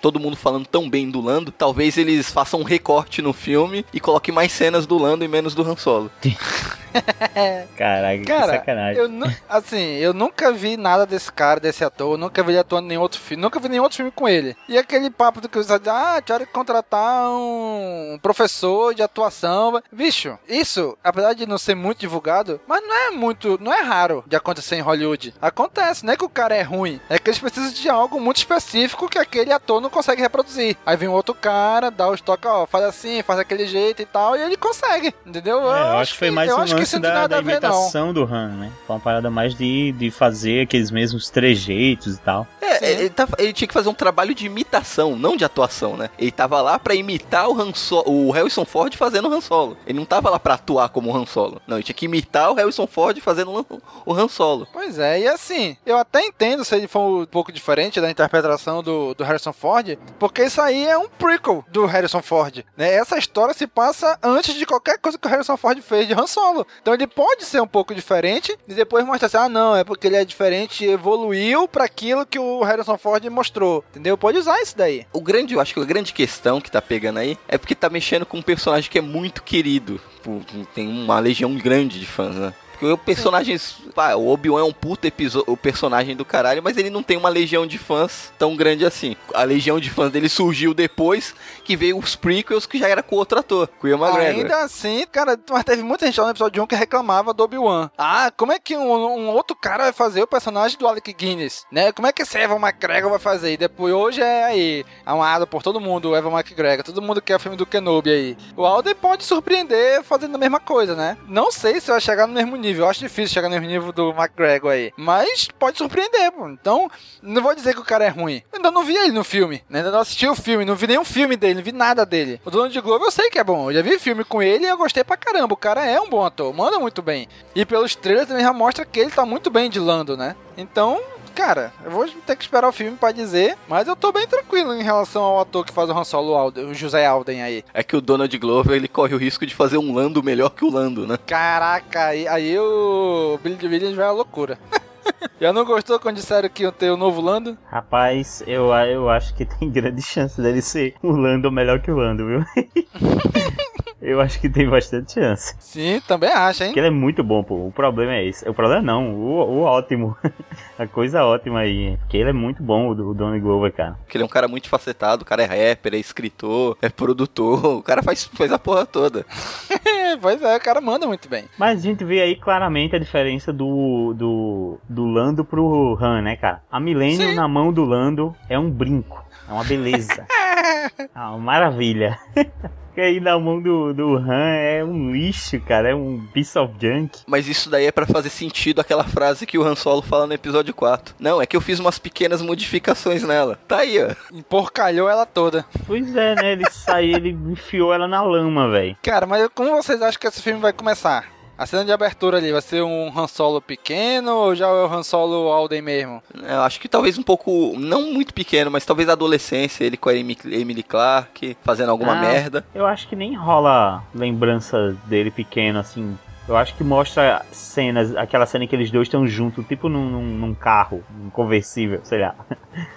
[0.00, 4.00] todo mundo falando tão bem do Lando, talvez eles façam um recorte no filme e
[4.00, 5.95] coloquem mais cenas do Lando e menos do Han Solo.
[7.76, 9.02] Caraca, que Cara, sacanagem.
[9.02, 12.58] eu, nu- assim, eu nunca vi nada desse cara, desse ator, eu nunca vi ele
[12.58, 14.56] atuando em nenhum outro filme, nunca vi nenhum outro filme com ele.
[14.68, 19.80] E aquele papo do que você diz, ah, quero contratar um professor de atuação.
[19.92, 24.24] Bicho, isso, apesar de não ser muito divulgado, mas não é muito, não é raro
[24.26, 25.34] de acontecer em Hollywood.
[25.40, 28.38] Acontece, não é que o cara é ruim, é que eles precisam de algo muito
[28.38, 30.76] específico que aquele ator não consegue reproduzir.
[30.86, 34.06] Aí vem um outro cara, dá os toques, ó, faz assim, faz aquele jeito e
[34.06, 35.60] tal, e ele consegue, entendeu?
[35.72, 38.48] É, eu acho que foi mais um lance da, da a ver, imitação do Han,
[38.56, 38.72] né?
[38.86, 42.46] Foi uma parada mais de, de fazer aqueles mesmos trejeitos e tal.
[42.60, 46.10] É, ele, tá- ele tinha que fazer um trabalho de imitação, não de atuação, né?
[46.18, 49.76] Ele tava lá pra imitar o, Han So- o Harrison Ford fazendo o Han Solo.
[49.86, 51.60] Ele não tava lá pra atuar como o Han Solo.
[51.66, 54.66] Não, ele tinha que imitar o Harrison Ford fazendo o- o Han Solo.
[54.72, 58.82] Pois é, e assim, eu até entendo se ele for um pouco diferente da interpretação
[58.82, 62.92] do, do Harrison Ford, porque isso aí é um prequel do Harrison Ford, né?
[62.94, 66.26] Essa história se passa antes de qualquer coisa que o Harrison Ford fez de Han
[66.26, 66.66] Solo.
[66.80, 70.06] Então ele pode ser um pouco diferente e depois mostrar assim, ah não, é porque
[70.06, 74.16] ele é diferente evoluiu pra aquilo que o Harrison Ford mostrou, entendeu?
[74.16, 75.06] Pode usar isso daí.
[75.12, 77.88] O grande, eu acho que a grande questão que tá pegando aí é porque tá
[77.88, 80.00] mexendo com um personagem que é muito querido.
[80.22, 80.40] Pô,
[80.74, 82.52] Tem uma legião grande de fãs, né?
[82.78, 83.58] Porque o personagem.
[83.94, 87.16] Pá, o Obi-Wan é um puta episódio, o personagem do caralho, mas ele não tem
[87.16, 89.16] uma legião de fãs tão grande assim.
[89.34, 91.34] A legião de fãs dele surgiu depois
[91.64, 94.42] que veio os prequels que já era com outro ator, com o Ian McGregor.
[94.42, 97.90] Ainda assim, cara, mas teve muita gente lá no episódio 1 que reclamava do Obi-Wan.
[97.96, 101.64] Ah, como é que um, um, outro cara vai fazer o personagem do Alec Guinness,
[101.72, 101.92] né?
[101.92, 103.52] Como é que esse Evan McGregor vai fazer?
[103.52, 106.84] E depois, hoje é aí, amado por todo mundo, o Evan McGregor.
[106.84, 108.36] Todo mundo quer o filme do Kenobi aí.
[108.56, 111.16] O Alden pode surpreender fazendo a mesma coisa, né?
[111.26, 112.65] Não sei se vai chegar no mesmo nível.
[112.74, 114.92] Eu acho difícil chegar no nível do McGregor aí.
[114.96, 116.48] Mas pode surpreender, pô.
[116.48, 116.90] Então,
[117.22, 118.42] não vou dizer que o cara é ruim.
[118.52, 119.62] Eu ainda não vi ele no filme.
[119.68, 119.78] Né?
[119.78, 120.64] Ainda não assisti o filme.
[120.64, 121.54] Não vi nenhum filme dele.
[121.54, 122.40] Não vi nada dele.
[122.44, 123.70] O Dono de Globo eu sei que é bom.
[123.70, 125.54] Eu já vi filme com ele e eu gostei pra caramba.
[125.54, 126.52] O cara é um bom ator.
[126.54, 127.28] Manda muito bem.
[127.54, 130.34] E pelos trailers também já mostra que ele tá muito bem de Lando, né?
[130.56, 131.00] Então,
[131.36, 134.72] cara, eu vou ter que esperar o filme para dizer, mas eu tô bem tranquilo
[134.72, 137.62] em relação ao ator que faz o Han Solo, Alden, o José Alden aí.
[137.74, 140.64] É que o Donald Glover, ele corre o risco de fazer um Lando melhor que
[140.64, 141.18] o Lando, né?
[141.26, 144.58] Caraca, aí, aí o Billy de Williams vai à loucura.
[145.38, 147.56] Já não gostou quando disseram que iam ter o novo Lando?
[147.70, 151.96] Rapaz, eu, eu acho que tem grande chance dele ser o Lando melhor que o
[151.96, 152.44] Lando, viu?
[154.00, 155.54] Eu acho que tem bastante chance.
[155.58, 156.68] Sim, também acho, hein?
[156.68, 157.66] Porque ele é muito bom, pô.
[157.66, 158.46] O problema é esse.
[158.48, 160.14] O problema não, o, o ótimo.
[160.78, 161.96] a coisa ótima aí.
[161.98, 163.96] Porque ele é muito bom, o, o Donnie Glover, cara.
[164.04, 165.22] Porque ele é um cara muito facetado.
[165.22, 167.46] O cara é rapper, é escritor, é produtor.
[167.76, 169.24] O cara faz, faz a porra toda.
[170.20, 171.44] pois é, o cara manda muito bem.
[171.58, 176.36] Mas a gente vê aí claramente a diferença do, do, do Lando pro Han, né,
[176.36, 176.62] cara?
[176.70, 179.24] A Millennium na mão do Lando é um brinco.
[179.48, 180.26] É uma beleza.
[180.66, 182.18] É uma maravilha.
[182.96, 186.72] que aí na mão do, do Han é um lixo, cara, é um piece of
[186.80, 187.20] junk.
[187.26, 190.32] Mas isso daí é para fazer sentido aquela frase que o Han Solo fala no
[190.32, 191.14] episódio 4.
[191.20, 193.58] Não, é que eu fiz umas pequenas modificações nela.
[193.68, 194.14] Tá aí, ó.
[194.32, 195.66] Emporcalhou ela toda.
[195.86, 196.52] Pois é, né?
[196.52, 198.96] Ele saiu, ele enfiou ela na lama, velho.
[199.02, 201.35] Cara, mas como vocês acham que esse filme vai começar?
[201.58, 204.92] A cena de abertura ali vai ser um Han Solo pequeno ou já é o
[204.92, 206.22] Han Solo Alden mesmo?
[206.34, 210.14] Eu acho que talvez um pouco, não muito pequeno, mas talvez adolescência, ele com a
[210.14, 212.64] Emily Clark fazendo alguma ah, merda.
[212.74, 218.46] Eu acho que nem rola lembrança dele pequeno, assim, eu acho que mostra cenas, aquela
[218.46, 222.20] cena em que eles dois estão juntos, tipo num, num, num, carro, um conversível, sei
[222.20, 222.34] lá.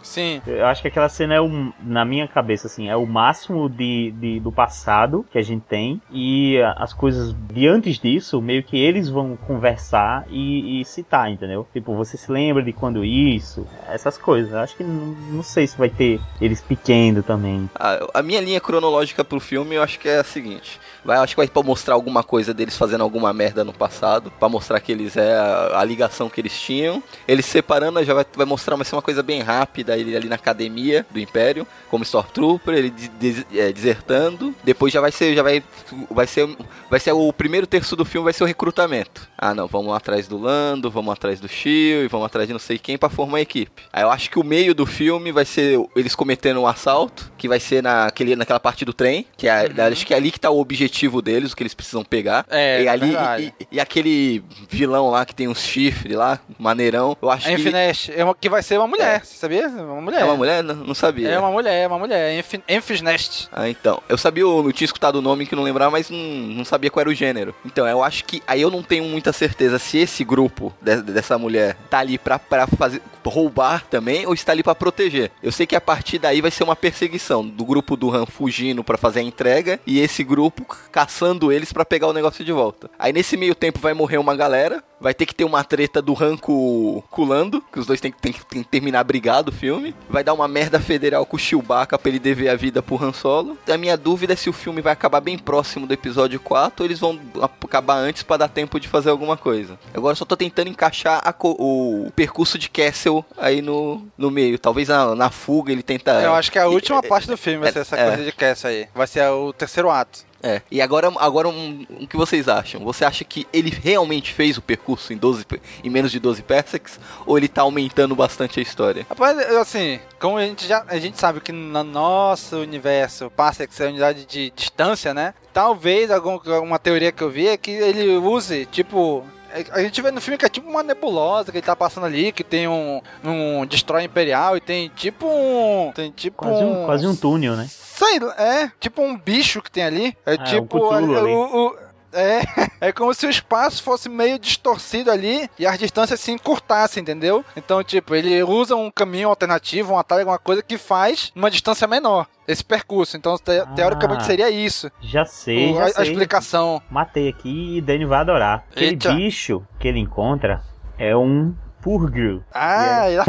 [0.04, 0.42] Sim.
[0.46, 4.12] Eu acho que aquela cena é, o, na minha cabeça, assim, é o máximo de,
[4.12, 8.78] de, do passado que a gente tem e as coisas de antes disso, meio que
[8.78, 11.68] eles vão conversar e, e citar, entendeu?
[11.74, 14.52] Tipo, você se lembra de quando isso, essas coisas.
[14.52, 17.70] Eu acho que não, não sei se vai ter eles pequeno também.
[17.76, 20.80] A, a minha linha cronológica pro filme, eu acho que é a seguinte.
[21.04, 24.50] Vai, acho que vai pra mostrar alguma coisa deles fazendo alguma merda no passado, para
[24.50, 27.02] mostrar que eles é a, a, ligação que eles tinham.
[27.28, 30.36] Eles separando, já vai, vai mostrar vai ser uma coisa bem rápida ele ali na
[30.36, 34.54] academia do Império, como Stormtrooper, ele des, é, desertando.
[34.64, 35.64] Depois já vai ser, já vai,
[36.12, 36.48] vai ser,
[36.90, 39.28] vai ser o primeiro terço do filme vai ser o recrutamento.
[39.38, 42.78] Ah, não, vamos atrás do Lando, vamos atrás do Shield, vamos atrás de não sei
[42.78, 43.84] quem para formar a equipe.
[43.92, 47.48] Aí eu acho que o meio do filme vai ser eles cometendo um assalto, que
[47.48, 49.92] vai ser naquele, naquela parte do trem, que é, uhum.
[49.92, 50.89] acho que é ali que tá o objetivo
[51.22, 52.46] deles, o que eles precisam pegar.
[52.50, 57.30] É, e ali e, e, aquele vilão lá que tem uns chifres lá, maneirão, eu
[57.30, 58.12] acho a que.
[58.12, 59.20] É uma, que vai ser uma mulher, é.
[59.20, 59.68] você sabia?
[59.68, 60.22] Uma mulher.
[60.22, 60.64] É uma mulher?
[60.64, 61.30] Não, não sabia.
[61.30, 62.44] É uma mulher, é uma mulher.
[62.68, 63.48] Infinite.
[63.52, 64.02] Ah, então.
[64.08, 66.90] Eu sabia, eu não tinha escutado o nome que não lembrava, mas não, não sabia
[66.90, 67.56] qual era o gênero.
[67.66, 68.42] Então, eu acho que.
[68.46, 72.38] Aí eu não tenho muita certeza se esse grupo de, dessa mulher tá ali pra,
[72.40, 75.32] pra fazer roubar também ou está ali para proteger.
[75.42, 78.84] Eu sei que a partir daí vai ser uma perseguição do grupo do Han fugindo
[78.84, 82.90] para fazer a entrega e esse grupo caçando eles para pegar o negócio de volta.
[82.98, 86.14] Aí nesse meio tempo vai morrer uma galera, vai ter que ter uma treta do
[86.22, 89.96] Han com, o Lando, que os dois tem, tem, tem que terminar brigado o filme.
[90.10, 93.14] Vai dar uma merda federal com o Chewbacca pra ele dever a vida pro Han
[93.14, 93.58] Solo.
[93.68, 96.88] A minha dúvida é se o filme vai acabar bem próximo do episódio 4 ou
[96.88, 97.20] eles vão
[97.64, 99.80] acabar antes para dar tempo de fazer alguma coisa.
[99.94, 104.60] Agora só tô tentando encaixar o, percurso de Castle aí no, no meio.
[104.60, 106.22] Talvez na, na fuga ele tenta.
[106.22, 108.66] Eu acho que a última parte do filme vai ser essa é, coisa de Cass
[108.66, 108.88] aí.
[108.94, 110.29] Vai ser o terceiro ato.
[110.42, 112.84] É, e agora, agora um, um, que vocês acham?
[112.86, 115.46] Você acha que ele realmente fez o percurso em, 12,
[115.84, 117.00] em menos de 12 parsecs?
[117.26, 119.06] Ou ele tá aumentando bastante a história?
[119.10, 123.86] Rapaz, assim, como a gente já a gente sabe que no nosso universo, parsecs é
[123.86, 125.34] a unidade de distância, né?
[125.54, 129.26] Talvez alguma teoria que eu vi é que ele use, tipo,
[129.72, 132.32] a gente vê no filme que é tipo uma nebulosa que ele tá passando ali,
[132.32, 135.92] que tem um, um destrói imperial e tem tipo um.
[135.94, 136.84] Tem tipo quase um.
[136.84, 137.68] um quase um túnel, né?
[137.70, 140.18] Sei, é, tipo um bicho que tem ali.
[140.26, 140.78] É ah, tipo.
[140.94, 141.76] É, o, o,
[142.12, 142.42] É,
[142.90, 147.44] é como se o espaço fosse meio distorcido ali e as distâncias se encurtassem, entendeu?
[147.56, 151.88] Então, tipo, ele usa um caminho alternativo, um atalho, alguma coisa que faz uma distância
[151.88, 152.28] menor.
[152.48, 153.16] Esse percurso.
[153.16, 154.92] Então, te teoricamente seria isso.
[155.02, 156.04] Já sei, O- já a, sei.
[156.04, 156.82] a explicação.
[156.90, 158.66] Matei aqui e Dani vai adorar.
[158.72, 159.14] Aquele Eita.
[159.14, 160.64] bicho que ele encontra
[160.98, 162.44] é um Purgil.
[162.54, 163.26] Ah, lá...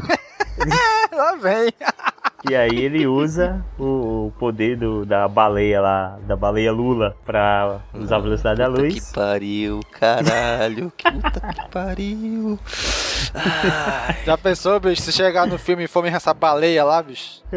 [1.16, 1.72] lá vem.
[2.48, 8.16] E aí ele usa o, poder do, da baleia lá, da baleia Lula, pra usar
[8.16, 8.94] a velocidade da luz.
[8.94, 10.90] Que pariu, caralho.
[10.96, 12.58] Que puta que pariu.
[14.24, 17.42] Já pensou, bicho, se chegar no filme e for essa baleia lá, bicho?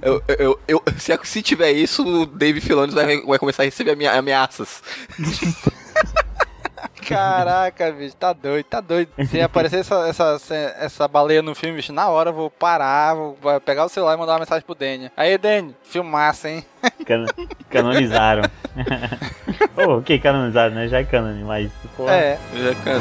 [0.00, 3.92] Eu, eu, eu, se, se tiver isso, o Dave Filoni vai, vai começar a receber
[3.92, 4.82] amea- ameaças.
[7.08, 9.10] Caraca, bicho, tá doido, tá doido.
[9.28, 10.40] Se aparecer essa, essa,
[10.78, 14.16] essa baleia no filme, bicho, na hora eu vou parar, vou pegar o celular e
[14.18, 15.10] mandar uma mensagem pro Dani.
[15.16, 16.64] Aí, Dani, filmaça, hein?
[17.06, 17.26] Can-
[17.70, 18.42] canonizaram.
[19.76, 20.88] oh, ok, canonizaram, né?
[20.88, 21.70] Já é canone, mas.
[21.96, 22.38] Pô, É.
[22.54, 23.00] Já, cara.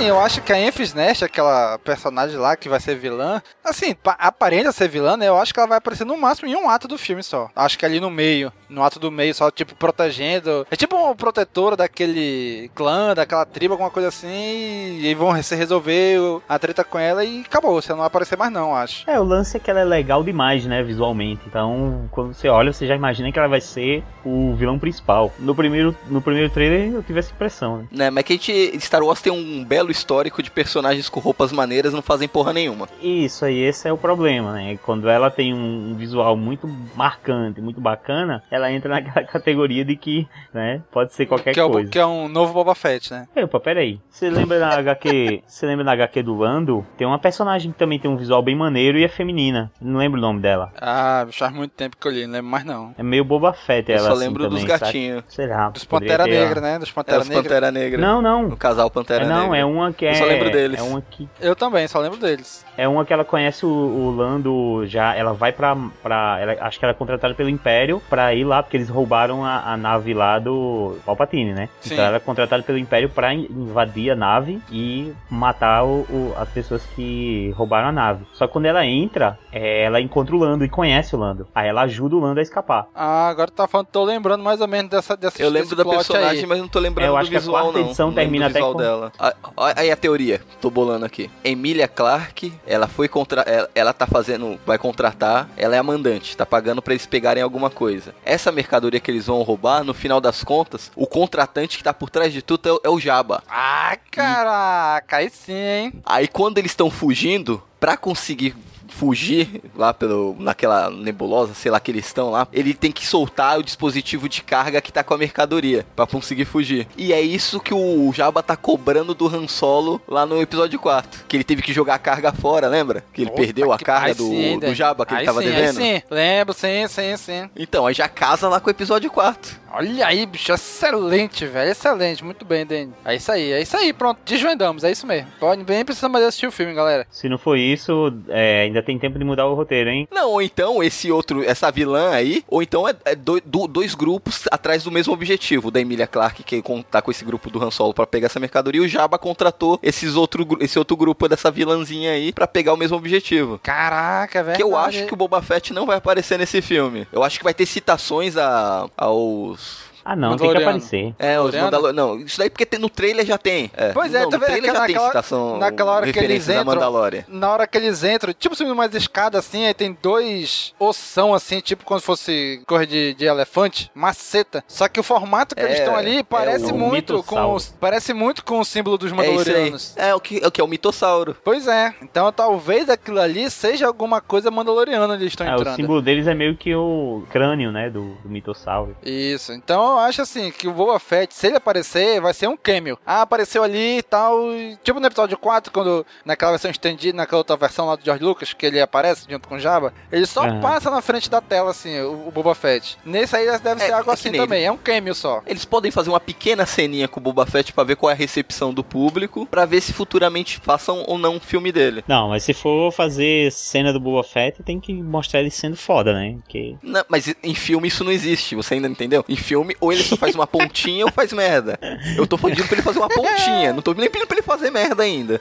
[0.00, 3.94] Sim, eu acho que a Enfys Nest, aquela personagem lá que vai ser vilã, assim,
[3.94, 5.28] pa- aparenta ser vilã, né?
[5.28, 7.50] Eu acho que ela vai aparecer no máximo em um ato do filme só.
[7.54, 10.66] Acho que ali no meio, no ato do meio, só, tipo, protegendo.
[10.70, 16.18] É tipo um protetor daquele clã, daquela tribo, alguma coisa assim, e, vão se resolver
[16.18, 17.74] o- a treta com ela e acabou.
[17.82, 19.04] Você não vai aparecer mais, não, acho.
[19.10, 21.42] É, o lance é que ela é legal demais, né, visualmente.
[21.46, 25.30] Então, quando você olha, você já imagina que ela vai ser o vilão principal.
[25.38, 27.84] No primeiro, no primeiro trailer eu tive essa impressão, né?
[27.92, 31.52] Né, mas que a gente, Star Wars tem um belo histórico de personagens com roupas
[31.52, 32.88] maneiras não fazem porra nenhuma.
[33.02, 34.78] Isso aí, esse é o problema, né?
[34.84, 39.96] Quando ela tem um, um visual muito marcante, muito bacana, ela entra naquela categoria de
[39.96, 41.90] que, né, pode ser qualquer que, é o- coisa.
[41.90, 43.26] que é um novo Boba Fett, né?
[43.34, 44.00] Epa, peraí.
[44.10, 45.42] Você lembra na HQ.
[45.46, 46.84] Você lembra na HQ do Lando?
[46.96, 49.70] Tem uma personagem que também tem um visual bem maneiro e é feminina.
[49.80, 50.72] Não lembro o nome dela.
[50.80, 52.94] Ah, faz muito tempo que eu li, não lembro mais não.
[52.98, 55.24] É meio Boba Fett Eu ela só assim lembro dos gatinhos.
[55.28, 55.70] Sei lá.
[55.70, 56.26] Dos Pantera.
[56.26, 56.78] Negra, né?
[56.78, 57.42] Dos É Pantera os Negra.
[57.42, 58.00] Pantera Negra.
[58.00, 58.48] Não, não.
[58.48, 59.58] O casal Pantera É, não, Negra.
[59.58, 60.10] é uma que é.
[60.10, 60.78] Eu só lembro deles.
[60.78, 62.64] É uma que Eu também, só lembro deles.
[62.76, 65.14] É uma que ela conhece o, o Lando já.
[65.14, 65.76] Ela vai pra.
[66.02, 69.44] pra ela, acho que ela é contratada pelo Império pra ir lá, porque eles roubaram
[69.44, 71.68] a, a nave lá do Palpatine, né?
[71.80, 71.94] Sim.
[71.94, 76.34] Então ela é contratada pelo Império pra in- invadir a nave e matar o, o-
[76.36, 78.24] as pessoas que roubaram a nave.
[78.32, 81.46] Só que quando ela entra, é, ela encontra o Lando e conhece o Lando.
[81.54, 82.86] Aí ela ajuda o Lando a escapar.
[82.94, 86.40] Ah, agora tá falando, tô lembrando mais ou menos dessa, dessa Eu lembro da personagem,
[86.40, 86.46] aí.
[86.46, 87.86] mas não tô lembrando Eu do acho que a visual, quarta não.
[87.86, 89.12] edição Não termina do visual até com- dela.
[89.56, 91.30] Ó, Aí a teoria, tô bolando aqui.
[91.44, 93.42] Emília Clarke, ela foi contra...
[93.42, 97.42] ela, ela tá fazendo, vai contratar, ela é a mandante, tá pagando pra eles pegarem
[97.42, 98.14] alguma coisa.
[98.24, 102.10] Essa mercadoria que eles vão roubar, no final das contas, o contratante que tá por
[102.10, 103.42] trás de tudo é o- é o Jabba.
[103.48, 105.92] Ah, caraca, aí sim, hein?
[106.04, 108.54] Aí quando eles estão fugindo, pra conseguir
[108.90, 113.58] fugir lá pelo naquela nebulosa, sei lá que eles estão lá, ele tem que soltar
[113.58, 116.86] o dispositivo de carga que tá com a mercadoria pra conseguir fugir.
[116.96, 121.24] E é isso que o Jabba tá cobrando do Han Solo lá no episódio 4,
[121.26, 123.04] que ele teve que jogar a carga fora, lembra?
[123.12, 124.74] Que ele Puta perdeu a que- carga do, sim, do Dani.
[124.74, 125.78] Jabba que ele tava sim, devendo.
[125.80, 127.50] Aí sim, lembro, sim, sim, sim.
[127.56, 129.60] Então, aí já casa lá com o episódio 4.
[129.72, 132.92] Olha aí, bicho, excelente, velho, excelente, muito bem, Dani.
[133.04, 135.28] É isso aí, é isso aí, pronto, desvendamos, é isso mesmo.
[135.38, 137.06] Pode bem, precisa mais assistir o filme, galera.
[137.08, 140.08] Se não for isso, é, ainda tem tempo de mudar o roteiro, hein?
[140.10, 143.94] Não, ou então esse outro, essa vilã aí, ou então é, é do- do- dois
[143.94, 145.70] grupos atrás do mesmo objetivo.
[145.70, 148.80] Da Emilia Clarke, que tá com esse grupo do Han Solo pra pegar essa mercadoria,
[148.80, 152.76] e o Jabba contratou esses outro, esse outro grupo dessa vilãzinha aí pra pegar o
[152.76, 153.58] mesmo objetivo.
[153.62, 154.56] Caraca, velho.
[154.56, 157.06] Que eu acho que o Boba Fett não vai aparecer nesse filme.
[157.12, 159.89] Eu acho que vai ter citações a, aos.
[160.04, 161.14] Ah, não, tem que aparecer.
[161.18, 161.64] É, os Mandaloriano?
[161.64, 161.92] Mandalor...
[161.92, 163.70] Não, isso daí porque tem- no trailer já tem.
[163.76, 163.92] É.
[163.92, 167.24] Pois é, não, vê trailer já tem naquela- citação, naquela hora que eles entram- Mandalorian.
[167.28, 171.60] Na hora que eles entram, tipo subindo mais escada assim, aí tem dois ossão assim,
[171.60, 174.64] tipo como se fosse cor de, de elefante, maceta.
[174.66, 177.68] Só que o formato que É, eles estão ali é parece o muito com os,
[177.80, 179.14] parece muito com o símbolo dos É.
[179.14, 179.94] Mandalorianos.
[179.96, 181.36] É o que é, o que é o mitossauro.
[181.44, 181.94] Pois é.
[182.02, 185.76] Então talvez aquilo ali seja alguma coisa mandaloriana eles estão É, o entrando.
[185.76, 188.96] símbolo deles é meio que o crânio, né, do, do mitossauro.
[189.02, 189.52] Isso.
[189.52, 192.98] Então eu acho assim que o Boba Fett, se ele aparecer, vai ser um cameo.
[193.06, 194.52] Ah, apareceu ali e tal.
[194.54, 198.22] e- Tipo no episódio 4, quando naquela versão estendida, naquela outra versão lá do George
[198.24, 200.60] Lucas, que ele aparece junto com o Jabba, ele só Aham.
[200.60, 202.98] passa na frente da tela, assim, o, o Boba Fett.
[203.04, 204.64] Nesse aí deve É, ser algo é que assim também.
[204.64, 205.42] É um cameo só.
[205.46, 208.16] Eles podem fazer uma pequena ceninha com o Boba Fett pra ver qual é a
[208.16, 212.04] recepção do público, pra ver se futuramente façam ou não um filme dele.
[212.06, 216.12] Não, mas se for fazer cena do Boba Fett, tem que mostrar ele sendo foda,
[216.12, 216.36] né?
[216.42, 219.24] Porque Não, mas em filme isso não existe, você ainda entendeu?
[219.28, 221.78] Em filme, ou ele só faz uma pontinha ou faz merda.
[222.16, 224.70] Eu tô pedindo pra ele fazer uma pontinha, não tô nem pedindo pra ele fazer
[224.70, 225.40] merda ainda.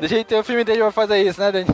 [0.00, 1.66] Deixa ele ter o filme dele vai fazer isso, né, Dani?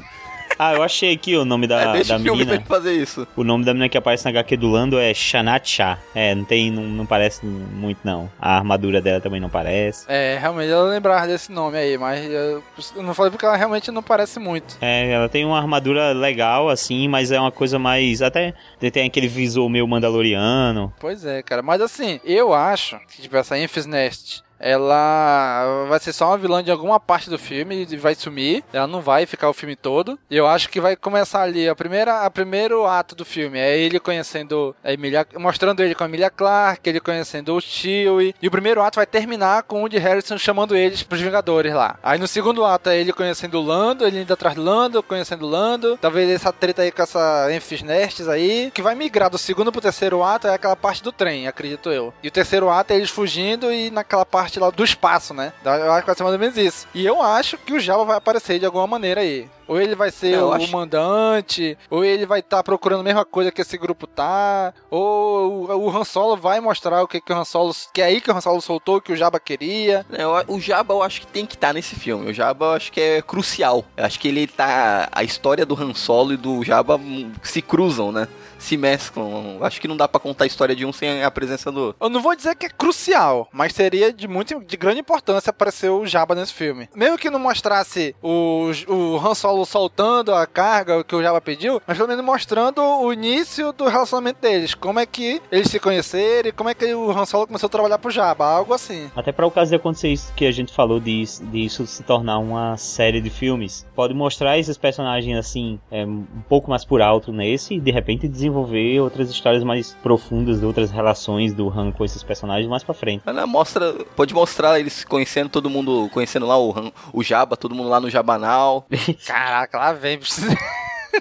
[0.59, 2.65] Ah, eu achei aqui o nome da, é, deixa da o filme menina.
[2.67, 3.27] fazer isso.
[3.37, 5.99] O nome da menina que aparece na HQ do Lando é Shanacha.
[6.15, 8.31] É, não tem, não, não parece muito não.
[8.41, 10.05] A armadura dela também não parece.
[10.09, 12.63] É, realmente eu lembrava desse nome aí, mas eu,
[12.97, 14.77] eu não falei porque ela realmente não parece muito.
[14.81, 18.23] É, ela tem uma armadura legal, assim, mas é uma coisa mais.
[18.23, 18.55] Até
[18.93, 20.93] tem aquele visor meio mandaloriano.
[21.01, 21.63] Pois é, cara.
[21.63, 26.65] Mas assim, eu acho que tipo, essa Enfys Nest ela vai ser só uma vilã
[26.65, 28.65] de alguma parte do filme e vai sumir.
[28.73, 30.19] Ela não vai ficar o filme todo.
[30.31, 33.79] E eu acho que vai começar ali a primeira, a primeiro ato do filme é
[33.79, 38.35] ele conhecendo a Emilia, mostrando ele com a Emilia Clarke, ele conhecendo o Chewie.
[38.41, 41.99] E o primeiro ato vai terminar com o Woody Harrison chamando eles pros Vingadores lá.
[42.03, 45.45] Aí no segundo ato é ele conhecendo o Lando, ele indo atrás do Lando, conhecendo
[45.45, 45.99] o Lando.
[46.01, 49.83] Talvez essa treta aí com essa Enfys Nestes aí, que vai migrar do segundo pro
[49.83, 52.15] terceiro ato é aquela parte do trem, acredito eu.
[52.23, 55.53] E o terceiro ato é eles fugindo e naquela parte lá do espaço, né?
[55.65, 56.87] Eu acho que vai ser mais ou menos isso.
[56.95, 59.49] E eu acho que o Jabba vai aparecer de alguma maneira aí.
[59.67, 63.25] Ou ele vai ser Eu o acho- mandante, ou ele vai estar procurando a mesma
[63.25, 67.33] coisa que esse grupo tá, ou o, o Han Solo vai mostrar o que, que
[67.33, 67.75] o Han Solo.
[67.93, 70.05] Que é aí que o Han Solo soltou, que o Jabba queria.
[70.13, 72.31] É, eu- o Jabba eu acho que tem que estar nesse filme.
[72.31, 73.85] O Jabba eu acho que é crucial.
[73.97, 75.09] Eu acho que ele tá.
[75.11, 78.29] A história do Han Solo e do Jabba hum, se cruzam, né?
[78.59, 79.59] Se mesclam.
[79.61, 81.97] Acho que não dá pra contar a história de um sem a presença do outro.
[82.01, 85.91] Eu não vou dizer que é crucial, mas seria de muito de grande importância aparecer
[85.91, 86.89] o Jabba nesse filme.
[86.95, 91.81] Mesmo que não mostrasse o, o Han Solo soltando a carga que o Jabba pediu,
[91.87, 94.75] mas pelo menos mostrando o início do relacionamento deles.
[94.75, 97.71] Como é que eles se conheceram e como é que o Han Solo começou a
[97.71, 99.11] trabalhar pro Jabba, algo assim.
[99.15, 102.03] Até para o caso de acontecer isso que a gente falou de, de isso se
[102.03, 103.87] tornar uma série de filmes.
[103.95, 108.29] Pode mostrar esses personagens assim, é, um pouco mais por alto nesse e de repente
[108.29, 108.54] desenvolver
[109.01, 113.23] outras histórias mais profundas, de outras relações do Han com esses personagens mais pra frente.
[113.27, 117.75] Né, mostra, pode mostrar eles conhecendo todo mundo, conhecendo lá o, Han- o Jabba, todo
[117.75, 118.87] mundo lá no Jabanal.
[119.27, 120.19] Caraca, lá vem.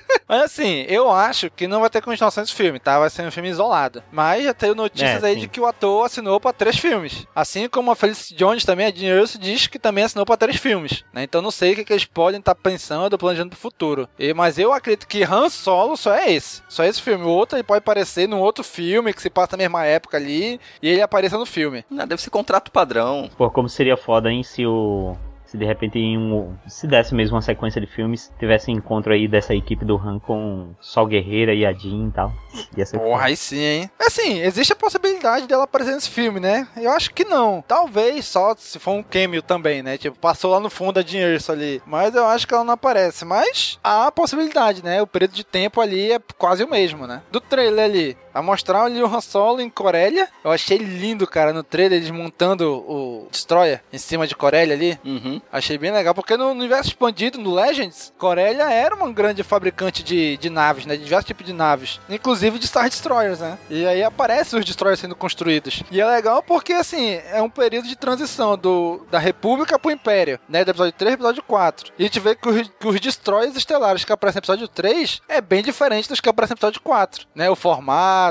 [0.27, 2.97] Mas assim, eu acho que não vai ter continuação desse filme, tá?
[2.99, 4.01] Vai ser um filme isolado.
[4.11, 5.41] Mas já tenho notícias É, aí sim.
[5.41, 7.27] de que o ator assinou pra três filmes.
[7.35, 10.57] Assim como a Felicity Jones também, a Jean Erso diz que também assinou pra três
[10.57, 11.03] filmes.
[11.13, 11.23] Né?
[11.23, 14.07] Então não sei o que, que eles podem estar pensando ou planejando pro futuro.
[14.17, 16.61] E- mas eu acredito que Han Solo só é esse.
[16.69, 17.23] Só esse filme.
[17.25, 20.59] O outro ele pode aparecer num outro filme que se passa na mesma época ali
[20.81, 21.85] e ele apareça no filme.
[21.89, 23.29] Não, deve ser contrato padrão.
[23.37, 25.15] Pô, como seria foda, hein, se o.
[25.53, 26.57] Se de repente em um.
[26.67, 30.17] Se desse mesmo uma sequência de filmes, tivesse um encontro aí dessa equipe do Han
[30.17, 32.33] com Sol Guerreira e a Jean e tal.
[32.75, 33.91] Ia ser Porra, aí sim, hein?
[33.99, 36.67] Assim, existe a possibilidade dela aparecer nesse filme, né?
[36.75, 37.63] Eu acho que não.
[37.67, 39.95] Talvez só se for um cameo também, né?
[39.95, 41.83] Tipo, passou lá no fundo a isso ali.
[41.85, 43.23] Mas eu acho que ela não aparece.
[43.23, 45.03] Mas há a possibilidade, né?
[45.03, 47.21] O período de tempo ali é quase o mesmo, né?
[47.31, 48.17] Do trailer ali.
[48.33, 50.27] A mostrar ali o Han Solo em Corélia.
[50.43, 54.99] Eu achei lindo, cara, no trailer, eles montando o Destroyer em cima de Corélia ali.
[55.03, 55.41] Uhum.
[55.51, 60.37] Achei bem legal, porque no universo expandido, no Legends, Corélia era uma grande fabricante de,
[60.37, 60.95] de naves, né?
[60.95, 61.99] De diversos tipos de naves.
[62.09, 63.57] Inclusive de Star Destroyers, né?
[63.69, 65.83] E aí aparecem os Destroyers sendo construídos.
[65.91, 70.39] E é legal porque, assim, é um período de transição do, da República pro Império,
[70.49, 70.63] né?
[70.63, 71.93] Do episódio 3 pro episódio 4.
[71.97, 75.21] E a gente vê que os, que os Destroyers estelares que aparecem no episódio 3
[75.29, 77.49] é bem diferente dos que aparecem no episódio 4, né?
[77.49, 78.22] O formato,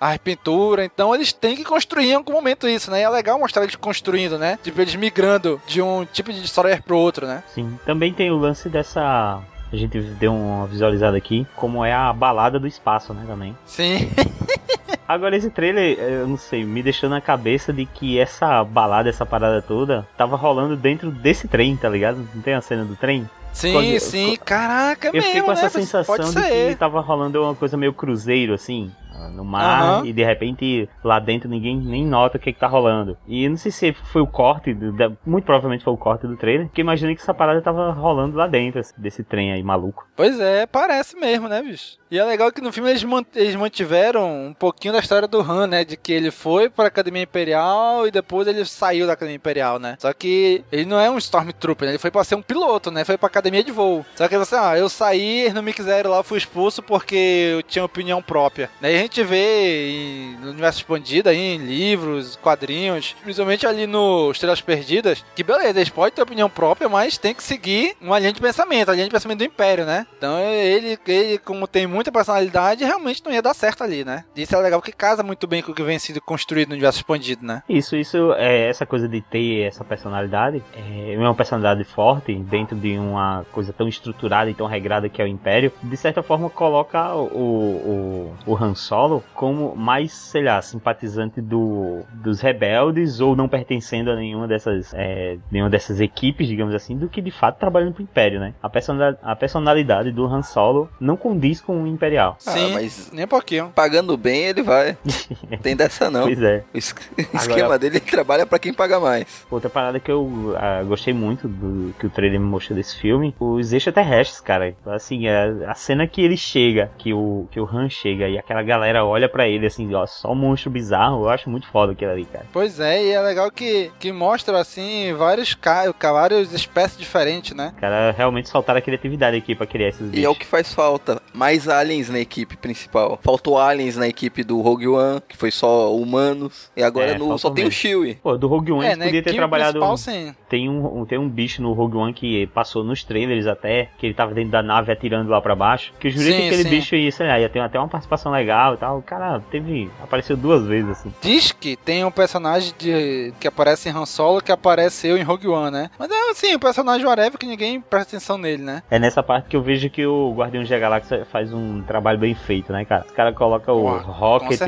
[0.00, 0.84] a pintura.
[0.84, 3.00] Então eles têm que construir em algum momento isso, né?
[3.00, 4.58] E é legal mostrar eles construindo, né?
[4.62, 7.42] Tipo, eles migrando de um tipo de Destroyer pro outro, né?
[7.54, 7.78] Sim.
[7.86, 9.40] Também tem o lance dessa.
[9.70, 13.54] A gente deu uma visualizada aqui, como é a balada do espaço, né, também.
[13.66, 14.10] Sim.
[15.06, 19.24] Agora, esse trailer, eu não sei, me deixou na cabeça de que essa balada, essa
[19.24, 22.26] parada toda, tava rolando dentro desse trem, tá ligado?
[22.34, 23.28] Não tem a cena do trem?
[23.52, 25.68] Sim, Quando- sim, caraca, Eu mesmo, fiquei com essa né?
[25.70, 26.40] sensação Pode de
[26.70, 28.90] que tava rolando uma coisa meio cruzeiro, assim,
[29.32, 30.06] no mar, Aham.
[30.06, 33.16] e de repente lá dentro ninguém nem nota o que, que tá rolando.
[33.26, 36.26] E eu não sei se foi o corte, do- da- muito provavelmente foi o corte
[36.26, 39.62] do trailer, porque imaginei que essa parada tava rolando lá dentro, assim, desse trem aí
[39.62, 40.06] maluco.
[40.16, 41.98] Pois é, parece mesmo, né, bicho?
[42.10, 45.40] E é legal que no filme eles, man- eles mantiveram um pouquinho da história do
[45.40, 45.84] Han, né?
[45.84, 49.96] De que ele foi pra Academia Imperial e depois ele saiu da Academia Imperial, né?
[49.98, 51.92] Só que ele não é um Stormtrooper, né?
[51.92, 53.04] Ele foi pra ser um piloto, né?
[53.04, 54.06] Foi pra Academia de Voo.
[54.16, 57.50] Só que você, ah, eu saí, eles não me quiseram lá, eu fui expulso porque
[57.54, 58.70] eu tinha opinião própria.
[58.82, 64.60] A gente vê em- no universo expandido aí, em livros, quadrinhos, principalmente ali no Estrelas
[64.60, 68.40] Perdidas, que beleza, eles podem ter opinião própria, mas tem que seguir uma linha de
[68.40, 70.06] pensamento, a linha de pensamento do Império, né?
[70.16, 74.24] Então ele, ele como tem muita personalidade, realmente não ia dar certo ali, né?
[74.36, 76.98] Isso é legal porque casa muito bem com o que vem sido construído no universo
[76.98, 77.62] expandido, né?
[77.68, 82.98] Isso, isso, é, essa coisa de ter essa personalidade, é uma personalidade forte dentro de
[82.98, 87.14] uma coisa tão estruturada e tão regrada que é o Império, de certa forma coloca
[87.14, 93.36] o, o, o Han Solo Solo como mais, sei lá, simpatizante do, dos rebeldes ou
[93.36, 97.60] não pertencendo a nenhuma dessas, é, nenhuma dessas equipes, digamos assim, do que de fato
[97.60, 98.54] trabalhando pro Império, né?
[98.60, 102.34] A personalidade, a personalidade do Han Solo não condiz com o Imperial.
[102.40, 103.70] Sim, ah, mas nem um pouquinho.
[103.72, 104.98] Pagando bem, ele vai.
[105.62, 106.24] Tem dessa não.
[106.24, 106.64] Pois é.
[106.74, 109.46] O esquema Agora, dele, ele trabalha para quem paga mais.
[109.48, 113.32] Outra parada que eu uh, gostei muito do que o trailer me mostrou desse filme,
[113.38, 114.74] os extraterrestres, cara.
[114.86, 118.62] Assim, a, a cena que ele chega, que o, que o Han chega e aquela
[118.64, 122.10] galera olha para ele assim, ó, só um monstro bizarro, eu acho muito foda aquilo
[122.10, 122.46] ali, cara.
[122.52, 125.56] Pois é, e é legal que, que mostra, assim, vários
[126.00, 127.72] várias espécies diferentes, né?
[127.80, 130.18] Cara, realmente soltaram a criatividade aqui pra criar esses bichos.
[130.18, 131.20] E é o que faz falta.
[131.32, 133.18] Mais aliens na equipe principal.
[133.22, 136.70] Faltou aliens na equipe do Rogue One, que foi só humanos.
[136.76, 138.16] E agora é, no, só tem o Chewie.
[138.16, 139.04] Pô, do Rogue One é, né?
[139.06, 139.78] podia ter trabalhado...
[139.96, 140.34] Sim.
[140.48, 144.14] Tem um, tem um bicho no Rogue One que passou nos trailers até, que ele
[144.14, 145.92] tava dentro da nave atirando lá pra baixo.
[145.98, 146.70] Que eu jurei sim, que aquele sim.
[146.70, 148.98] bicho ia, sei lá, ia ter até uma participação legal e tal.
[148.98, 149.90] O cara teve.
[150.02, 151.14] apareceu duas vezes assim.
[151.20, 155.48] Diz que tem um personagem de, que aparece em Han Solo que apareceu em Rogue
[155.48, 155.90] One, né?
[155.98, 158.82] Mas é assim, um personagem whatever que ninguém presta atenção nele, né?
[158.90, 162.34] É nessa parte que eu vejo que o Guardião da Galáxia faz um trabalho bem
[162.34, 163.04] feito, né, cara?
[163.06, 164.60] Os caras colocam o Rocket,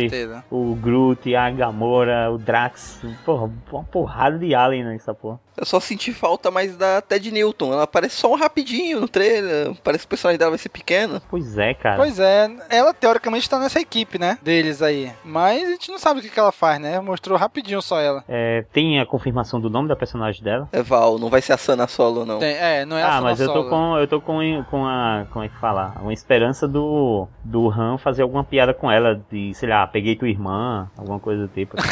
[0.51, 3.01] o Groot, a Gamora, o Drax.
[3.25, 5.39] Porra, uma porrada de alien nessa porra.
[5.61, 7.73] Eu só senti falta mais da Ted Newton.
[7.75, 9.75] Ela aparece só um rapidinho no trailer.
[9.85, 11.21] Parece que o personagem dela vai ser pequena.
[11.29, 11.97] Pois é, cara.
[11.97, 12.51] Pois é.
[12.71, 14.39] Ela teoricamente tá nessa equipe, né?
[14.43, 15.13] Deles aí.
[15.25, 17.01] Mas a gente não sabe o que, que ela faz, né?
[17.01, 18.25] Mostrou rapidinho só ela.
[18.29, 20.69] É, tem a confirmação do nome da personagem dela?
[20.73, 22.39] É Val, não vai ser a Sana Solo, não.
[22.39, 24.87] Tem, é, não é a ah, Sana mas eu tô com eu tô com, com
[24.87, 25.27] a.
[25.31, 25.95] Como é que fala?
[26.01, 27.29] Uma esperança do.
[27.45, 29.21] Do Han fazer alguma piada com ela.
[29.31, 31.77] De, sei lá, peguei tua irmã, alguma coisa do tipo.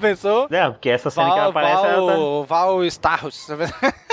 [0.00, 0.46] pensou?
[0.50, 1.82] É, porque essa cena Val, que ela aparece.
[1.82, 2.46] Val, ela tá...
[2.46, 3.48] Val Starros.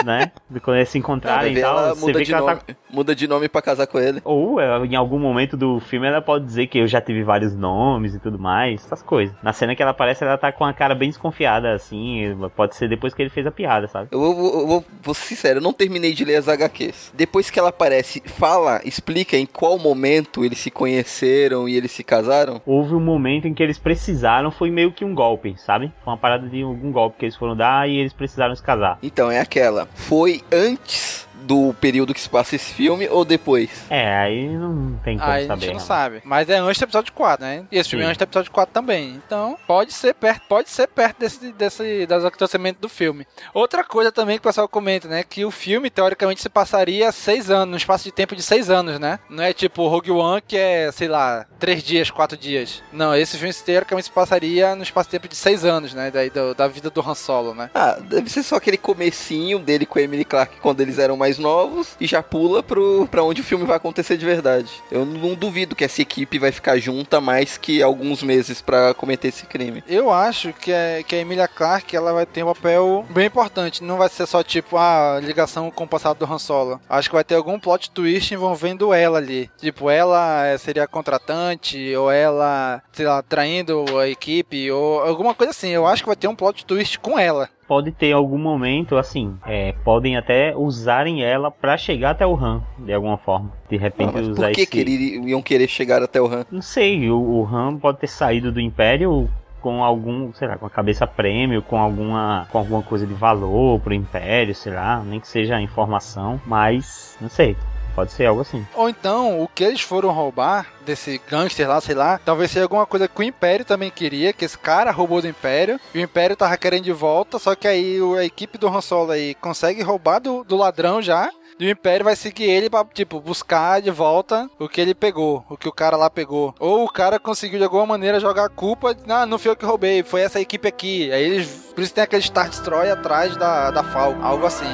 [0.03, 0.31] Né?
[0.49, 1.95] De quando eles se encontrarem e tal.
[1.95, 2.75] Você vê que ela tá...
[2.89, 4.21] muda de nome pra casar com ele.
[4.23, 8.13] Ou em algum momento do filme ela pode dizer que eu já tive vários nomes
[8.15, 8.85] e tudo mais.
[8.85, 9.35] Essas coisas.
[9.41, 12.37] Na cena que ela aparece, ela tá com a cara bem desconfiada, assim.
[12.55, 14.09] Pode ser depois que ele fez a piada, sabe?
[14.11, 17.13] Eu vou, eu vou, vou ser sincero, eu não terminei de ler as HQs.
[17.15, 22.03] Depois que ela aparece, fala, explica em qual momento eles se conheceram e eles se
[22.03, 22.61] casaram?
[22.65, 25.91] Houve um momento em que eles precisaram, foi meio que um golpe, sabe?
[26.03, 28.97] Foi uma parada de algum golpe que eles foram dar e eles precisaram se casar.
[29.01, 29.87] Então, é aquela.
[29.95, 33.69] Foi antes do período que se passa esse filme ou depois?
[33.89, 35.53] É, aí não tem como aí saber.
[35.53, 36.21] A gente não, não, sabe.
[36.23, 37.65] Mas é antes do episódio 4, né?
[37.71, 39.21] E esse filme é antes do episódio 4 também.
[39.25, 43.27] Então, pode ser perto, pode ser perto desse, desse das acontecimentos do filme.
[43.53, 45.23] Outra coisa também que o pessoal comenta, né?
[45.23, 48.99] Que o filme, teoricamente, se passaria seis anos, no espaço de tempo de seis anos,
[48.99, 49.19] né?
[49.29, 52.81] Não é tipo Rogue One, que é, sei lá, três dias, quatro dias.
[52.91, 56.11] Não, esse filme, teoricamente, se passaria no espaço de tempo de seis anos, né?
[56.11, 57.69] Daí, do, da vida do Han Solo, né?
[57.73, 61.32] Ah, deve ser só aquele comecinho dele com a Emily Clark quando eles eram mais
[61.37, 64.71] novos e já pula pro, pra onde o filme vai acontecer de verdade.
[64.91, 69.29] Eu não duvido que essa equipe vai ficar junta mais que alguns meses para cometer
[69.29, 69.83] esse crime.
[69.87, 73.83] Eu acho que a, que a Emilia Clarke ela vai ter um papel bem importante.
[73.83, 76.79] Não vai ser só tipo a ligação com o passado do Han Solo.
[76.89, 79.49] Acho que vai ter algum plot twist envolvendo ela ali.
[79.57, 85.51] Tipo, ela é, seria contratante ou ela, sei lá, traindo a equipe ou alguma coisa
[85.51, 85.69] assim.
[85.69, 89.37] Eu acho que vai ter um plot twist com ela pode ter algum momento, assim,
[89.45, 93.51] é, podem até usarem ela para chegar até o Han, de alguma forma.
[93.69, 94.71] De repente ah, usar por que, esse...
[94.71, 96.45] que iam querer chegar até o Han?
[96.51, 99.29] Não sei, o, o Han pode ter saído do Império
[99.61, 103.79] com algum, sei lá, com a cabeça prêmio, com alguma, com alguma coisa de valor
[103.79, 107.55] pro Império, sei lá, nem que seja informação, mas não sei.
[107.95, 108.65] Pode ser algo assim.
[108.75, 112.85] Ou então, o que eles foram roubar desse gangster lá, sei lá, talvez seja alguma
[112.85, 116.35] coisa que o Império também queria, que esse cara roubou do Império, e o Império
[116.35, 120.19] tava querendo de volta, só que aí a equipe do Han Solo aí consegue roubar
[120.19, 121.29] do, do ladrão já,
[121.59, 125.45] e o Império vai seguir ele pra, tipo, buscar de volta o que ele pegou,
[125.49, 126.53] o que o cara lá pegou.
[126.59, 129.65] Ou o cara conseguiu de alguma maneira jogar a culpa, ah, não foi eu que
[129.65, 131.11] roubei, foi essa equipe aqui.
[131.11, 134.65] Aí eles, por isso tem aquele Star Destroyer atrás da, da Falcon, algo assim.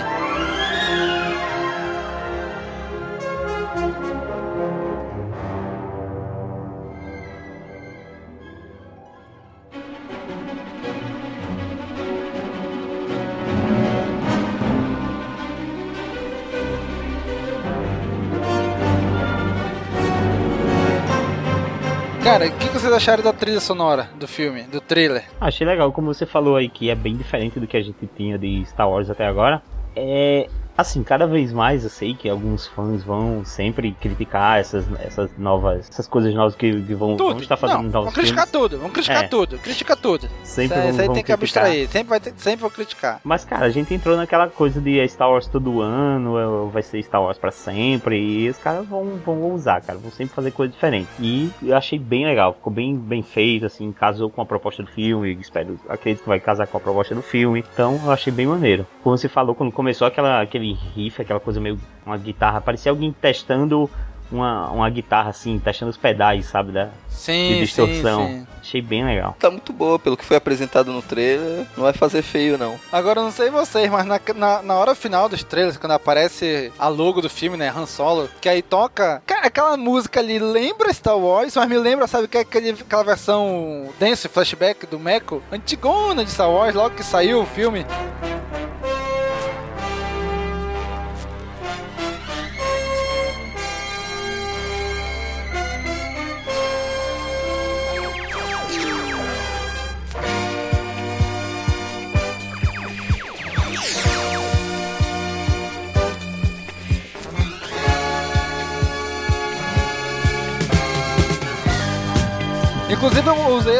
[22.30, 25.24] Cara, o que, vocês acharam da trilha sonora do filme, do trailer?
[25.42, 28.38] Achei legal, como você falou aí, que é bem diferente do que a gente tinha
[28.38, 29.64] de Star Wars até agora.
[29.96, 30.48] É,
[30.80, 35.90] Assim, cada vez mais eu sei que alguns fãs vão sempre criticar essas, essas novas,
[35.90, 38.70] essas coisas novas que, que vão, vão estar fazendo Não, novos vão criticar filmes.
[38.70, 39.28] tudo, vão criticar É.
[39.28, 40.30] tudo, critica tudo.
[40.42, 41.64] Sempre isso vão- isso aí vão tem que criticar.
[41.66, 43.20] abstrair, sempre, vai ter, sempre vou criticar.
[43.26, 47.04] Mas, cara, a gente entrou naquela coisa de Star Wars todo ano, é, vai ser
[47.04, 50.72] Star Wars pra sempre, e os caras vão, vão usar, cara, vão sempre fazer coisa
[50.72, 51.10] diferente.
[51.20, 54.90] E eu achei bem legal, ficou bem, bem feito, assim, casou com a proposta do
[54.90, 58.48] filme, espero, acredito que vai casar com a proposta do filme, então eu achei bem
[58.48, 58.88] maneiro.
[59.04, 63.12] Como você falou, quando começou aquela, aquele riff, aquela coisa meio, uma guitarra, parecia alguém
[63.12, 63.90] testando
[64.32, 68.28] uma, uma guitarra, assim, testando os pedais, sabe, da, Sim, de distorção.
[68.28, 68.48] sim, sim.
[68.62, 69.36] Achei bem legal.
[69.40, 72.80] Tá muito boa, pelo que foi apresentado no trailer, não vai fazer feio não.
[72.92, 76.72] Agora eu não sei vocês, mas na, na, na hora final dos trailers, quando aparece
[76.78, 80.94] a logo do filme, né, Han Solo, que aí toca, cara, aquela música ali lembra
[80.94, 85.42] Star Wars, mas me lembra, sabe, que é aquele, aquela versão dance, flashback do Meco,
[85.52, 87.84] antigona de Star Wars, logo que saiu o filme.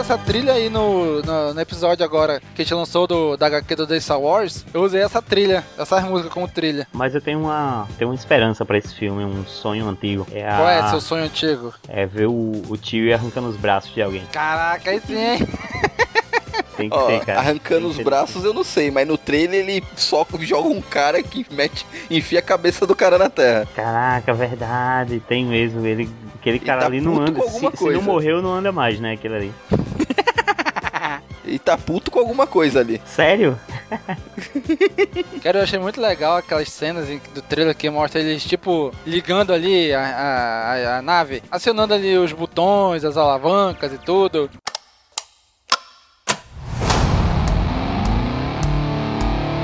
[0.10, 3.76] Essa trilha aí no, no, no episódio agora que a gente lançou do, da HQ
[3.76, 4.66] do The Star Wars.
[4.74, 6.88] Eu usei essa trilha, essas músicas como trilha.
[6.92, 10.26] Mas eu tenho uma, tenho uma esperança pra esse filme, um sonho antigo.
[10.32, 11.72] É a, Qual é seu sonho antigo?
[11.88, 14.24] É ver o, o tio arrancando os braços de alguém.
[14.32, 15.48] Caraca, aí sim, hein?
[16.76, 17.40] Tem que Ó, ter, cara.
[17.40, 18.10] arrancando Tem os que ter.
[18.10, 22.40] braços eu não sei, mas no trailer ele só joga um cara que mete, enfia
[22.40, 23.68] a cabeça do cara na terra.
[23.76, 25.20] Caraca, verdade.
[25.28, 25.86] Tem mesmo.
[25.86, 27.40] Ele, aquele cara tá ali não anda.
[27.44, 29.12] Se, se não morreu, não anda mais, né?
[29.12, 29.54] Aquele ali.
[31.50, 33.02] Ele tá puto com alguma coisa ali.
[33.06, 33.60] Sério?
[35.44, 39.94] Cara, eu achei muito legal aquelas cenas do trailer que mostra eles, tipo, ligando ali
[39.94, 44.50] a, a- a nave, acionando ali os botões, as alavancas e tudo.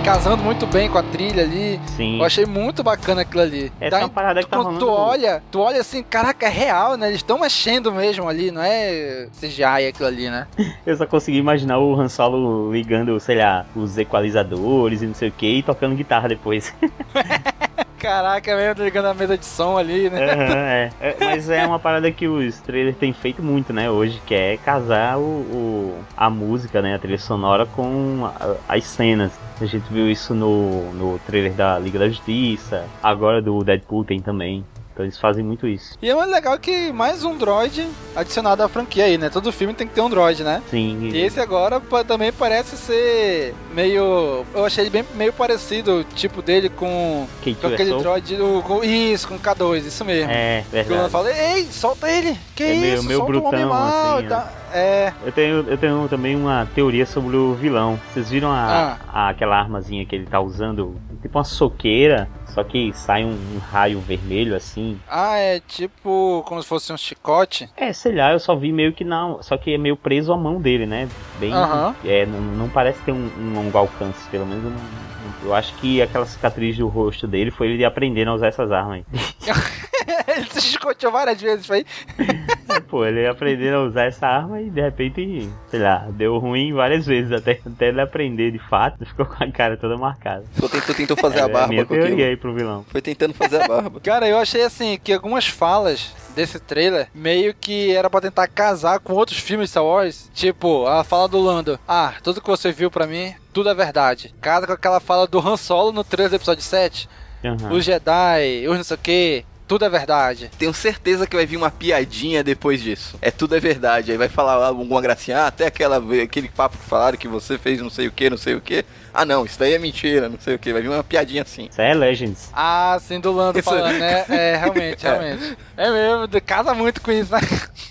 [0.06, 1.80] Casando muito bem com a trilha ali.
[1.98, 2.20] Sim.
[2.20, 3.72] Eu achei muito bacana aquilo ali.
[3.82, 6.50] Essa é uma parada que tá quando tu rolando- olha, tu olha assim, caraca, é
[6.50, 7.08] real, né?
[7.08, 10.46] Eles estão mexendo mesmo ali, não é CGI aquilo ali, né?
[10.86, 15.30] Eu só consegui imaginar o Han Solo ligando, sei lá, os equalizadores e não sei
[15.30, 16.72] o que, e tocando guitarra depois.
[18.06, 20.24] Caraca, mesmo ligando a mesa de som ali, né?
[20.32, 20.92] Aham, é.
[21.02, 24.58] É, Mas é uma parada que os trailers têm feito muito, né, hoje, que é
[24.58, 29.32] casar o, o- a música, né, a trilha sonora com a- as cenas.
[29.60, 34.20] A gente viu isso no, no trailer da Liga da Justiça, agora do Deadpool tem
[34.20, 34.64] também.
[34.96, 35.98] Então eles fazem muito isso.
[36.02, 37.86] E é muito legal que mais um droid
[38.16, 39.30] adicionado à franquia aí, né?
[39.30, 40.62] Todo filme tem que ter um droid, né?
[40.72, 41.10] Sim.
[41.12, 44.46] E esse agora também parece ser meio.
[44.54, 47.28] Eu achei ele bem meio parecido o tipo dele com,
[47.62, 48.38] com aquele droid.
[48.38, 50.32] do- com- isso, com o K2, isso mesmo.
[50.32, 51.10] É, verdade.
[51.10, 52.38] fala, ei, solta ele!
[52.56, 53.04] Que É isso?
[53.04, 54.16] meio solta o homem brutão, mal!
[54.16, 54.50] assim, e tal.
[54.74, 55.14] É.
[55.26, 58.00] Eu tenho, eu tenho também uma teoria sobre o vilão.
[58.14, 58.98] Vocês viram a, Ah.
[59.12, 60.96] a- aquela armazinha que ele tá usando?
[61.22, 64.98] Tipo uma soqueira, só que sai um, um raio vermelho assim.
[65.08, 67.70] Ah, é tipo como se fosse um chicote.
[67.76, 69.44] É, sei lá, eu só vi meio que não.
[69.44, 71.08] Só que é meio preso à mão dele, né?
[71.38, 71.54] Bem.
[71.54, 71.94] Aham.
[72.06, 74.64] É, não, não parece ter um, um longo alcance, pelo menos.
[74.64, 75.15] eu não-
[75.46, 79.04] eu acho que aquela cicatriz do rosto dele foi ele aprendendo a usar essas armas.
[80.28, 81.86] ele se chicoteou várias vezes, foi.
[82.90, 87.06] Pô, ele aprendendo a usar essa arma e de repente, sei lá, deu ruim várias
[87.06, 90.44] vezes até, até ele aprender de fato, ficou com a cara toda marcada.
[90.60, 92.08] Só tentou, tentou fazer É, a barba minha com aquilo.
[92.08, 92.86] teoria aí pro vilão.
[92.90, 94.00] Foi tentando fazer a barba.
[94.02, 99.00] Cara, eu achei assim que algumas falas desse trailer meio que era pra tentar casar
[99.00, 100.30] com outros filmes de Star Wars.
[100.34, 104.34] Tipo, a fala do Lando: Ah, tudo que você viu pra mim, tudo é verdade.
[104.42, 107.10] Casa com aquela fala do Han Solo no trailer do episódio 7.
[107.44, 107.72] Aham.
[107.72, 110.50] Os Jedi, os não sei o que, tudo é verdade.
[110.58, 113.18] Tenho certeza que vai vir uma piadinha depois disso.
[113.22, 114.12] É tudo é verdade.
[114.12, 115.40] Aí vai falar alguma gracinha.
[115.40, 118.38] Ah, até aquela, aquele papo que falaram que você fez não sei o que, não
[118.38, 118.86] sei o que.
[119.16, 120.74] Ah, não, isso daí é mentira, não sei o que.
[120.74, 121.68] Vai vir uma piadinha assim.
[121.72, 122.50] Isso é Legends.
[122.54, 124.26] Ah, sim, do Lando Isso- falando, né?
[124.30, 125.10] É, realmente, É.
[125.10, 125.58] realmente.
[125.78, 127.40] É mesmo, casa muito com isso, né?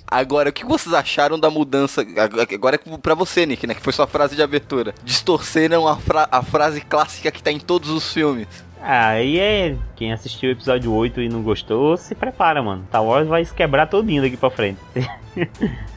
[0.06, 2.04] Agora, o que vocês acharam da mudança?
[2.54, 3.74] Agora é pra você, Nick, né?
[3.74, 4.94] Que foi sua frase de abertura.
[5.02, 8.46] Distorceram a, fra- a frase clássica que tá em todos os filmes.
[8.82, 9.76] Ah, aí é.
[9.96, 12.84] Quem assistiu o episódio 8 e não gostou, se prepara, mano.
[12.88, 14.78] Star Wars vai se quebrar todinho daqui pra frente.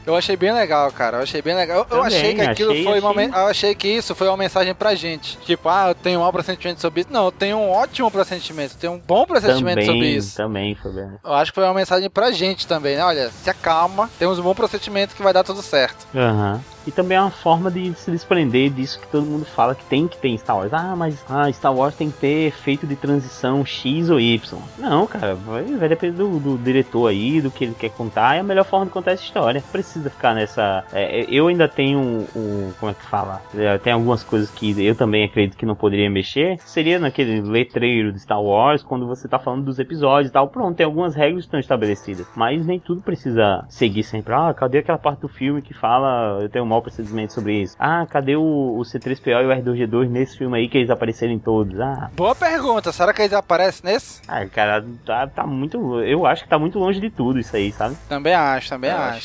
[0.06, 1.18] Eu achei bem legal, cara.
[1.18, 1.78] Eu achei bem legal.
[1.78, 3.10] Eu, eu Também, achei que aquilo achei- foi uma.
[3.10, 5.36] achei- Eu achei que isso foi uma mensagem pra gente.
[5.38, 7.12] Tipo, ah, eu tenho um mau pressentimento sobre isso.
[7.12, 8.74] Não, eu tenho um ótimo pressentimento.
[8.74, 10.36] Eu tenho um bom pressentimento sobre também, isso.
[10.36, 11.10] também foi bem.
[11.22, 13.04] Eu acho que foi uma mensagem pra gente também, né?
[13.04, 16.06] Olha, se acalma, temos um bom pressentimento que vai dar tudo certo.
[16.14, 16.60] Aham.
[16.86, 20.08] E também é uma forma de se desprender disso que todo mundo fala que tem
[20.08, 20.72] que ter em Star Wars.
[20.72, 24.58] Ah, mas ah, Star Wars tem que ter efeito de transição X ou Y.
[24.78, 28.36] Não, cara, vai, vai depender do, do diretor aí, do que ele quer contar.
[28.36, 29.62] É a melhor forma de contar essa história.
[29.70, 30.84] Precisa ficar nessa.
[30.92, 33.40] É, eu ainda tenho um, um, Como é que fala?
[33.54, 36.58] É, tem algumas coisas que eu também acredito que não poderia mexer.
[36.64, 40.48] Seria naquele letreiro de Star Wars, quando você tá falando dos episódios e tal.
[40.48, 42.26] Pronto, tem algumas regras que estão estabelecidas.
[42.34, 44.34] Mas nem tudo precisa seguir sempre.
[44.34, 46.38] Ah, cadê aquela parte do filme que fala.
[46.40, 47.76] Eu tenho um mau procedimento sobre isso.
[47.78, 51.38] Ah, cadê o, o C3PO e o R2G2 nesse filme aí que eles apareceram em
[51.38, 51.78] todos?
[51.80, 52.10] Ah.
[52.14, 52.92] Boa pergunta.
[52.92, 54.22] Será que eles aparecem nesse?
[54.26, 56.00] Ah, cara, tá, tá muito.
[56.00, 57.96] Eu acho que tá muito longe de tudo isso aí, sabe?
[58.08, 59.17] Também acho, também acho.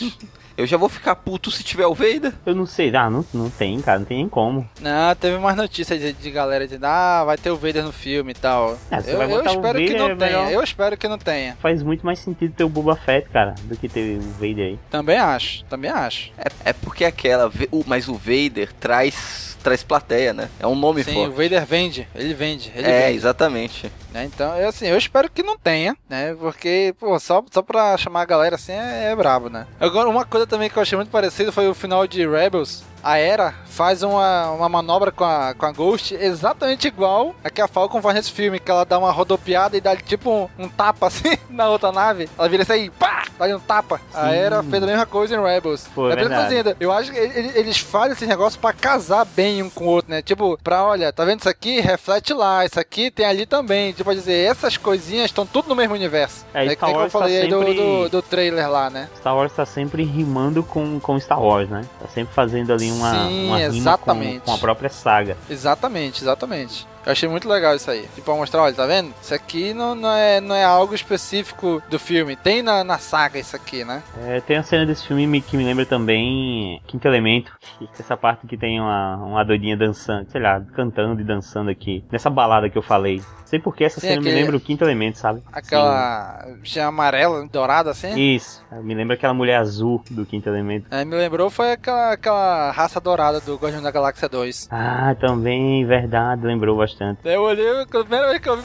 [0.56, 2.32] Eu já vou ficar puto se tiver o Vader.
[2.46, 4.70] Eu não sei, ah, não, não tem, cara, não tem nem como.
[4.80, 8.32] Não, teve mais notícias de, de galera dizendo, ah, vai ter o Vader no filme
[8.32, 8.78] e tal.
[8.92, 10.52] Ah, eu, eu espero que não é tenha, melhor.
[10.52, 11.58] eu espero que não tenha.
[11.60, 14.80] Faz muito mais sentido ter o Boba Fett, cara, do que ter o Vader aí.
[14.92, 16.32] Também acho, também acho.
[16.38, 17.52] É, é porque aquela.
[17.72, 19.52] o- Mas o Vader traz.
[19.64, 20.50] Traz plateia, né?
[20.60, 21.30] É um nome Sim, forte.
[21.30, 23.16] o Vader vende, ele vende, ele é, vende.
[23.18, 23.90] exatamente.
[24.14, 24.26] Né?
[24.26, 26.36] Então, eu, assim, eu espero que não tenha, né?
[26.40, 29.66] Porque, pô, só, só pra chamar a galera assim é, é brabo, né?
[29.80, 32.84] Agora, uma coisa também que eu achei muito parecido foi o final de Rebels.
[33.04, 37.62] A Era faz uma, uma manobra com a, com a Ghost exatamente igual a que
[37.62, 40.70] a Falcon faz nesse filme, que ela dá uma rodopiada e dá tipo um, um
[40.70, 42.30] tapa assim na outra nave.
[42.38, 44.00] Ela vira isso aí, pá, dá um tapa.
[44.14, 44.36] A Sim.
[44.36, 45.88] Era fez a mesma coisa em Rebels.
[45.94, 46.30] Pô, é isso
[46.78, 49.88] que eu acho que ele- eles fazem esse negócio pra casar bem um com o
[49.88, 50.22] outro, né?
[50.22, 51.80] Tipo, pra, olha, tá vendo isso aqui?
[51.80, 53.92] Reflete lá, isso aqui tem ali também.
[53.94, 56.46] Tipo, dizer, essas coisinhas estão tudo no mesmo universo.
[56.54, 58.90] É, É, que nem que eu tá falei aí do, sempre- do, do trailer lá,
[58.90, 59.10] né?
[59.18, 61.84] Star Wars tá sempre rimando com, com Star Wars, né?
[62.02, 64.40] Tá sempre fazendo ali uma, Sim, uma rima exatamente.
[64.42, 65.38] com, com a própria saga.
[65.50, 66.88] Exatamente, exatamente.
[67.06, 68.04] Eu achei muito legal isso aí.
[68.16, 69.14] Tipo, pra mostrar, olha, tá vendo?
[69.22, 72.36] Isso aqui não, não, é, não é algo específico do filme.
[72.36, 74.02] Tem na, na saga isso aqui, né?
[74.26, 77.52] É, tem a cena desse filme me- que me lembra também Quinto Elemento.
[78.00, 82.04] Essa parte que tem uma, uma doidinha dançando, sei lá, cantando e dançando aqui.
[82.12, 83.22] Nessa balada que eu falei.
[83.54, 85.44] Sei porque essa Sim, cena me aquele- lembra o Quinto Elemento, sabe?
[85.54, 88.12] Aquela tinha amarela, dourada assim.
[88.14, 88.36] Sim.
[88.36, 88.64] Isso.
[88.82, 90.88] Me lembra aquela mulher azul do Quinto Elemento.
[90.90, 94.68] É, me lembrou foi aquela, aquela raça dourada do Guardião da Galáxia 2.
[94.72, 97.20] Ah, também, verdade, lembrou bastante.
[97.26, 98.64] Eu olhei, a primeira vez que eu vi,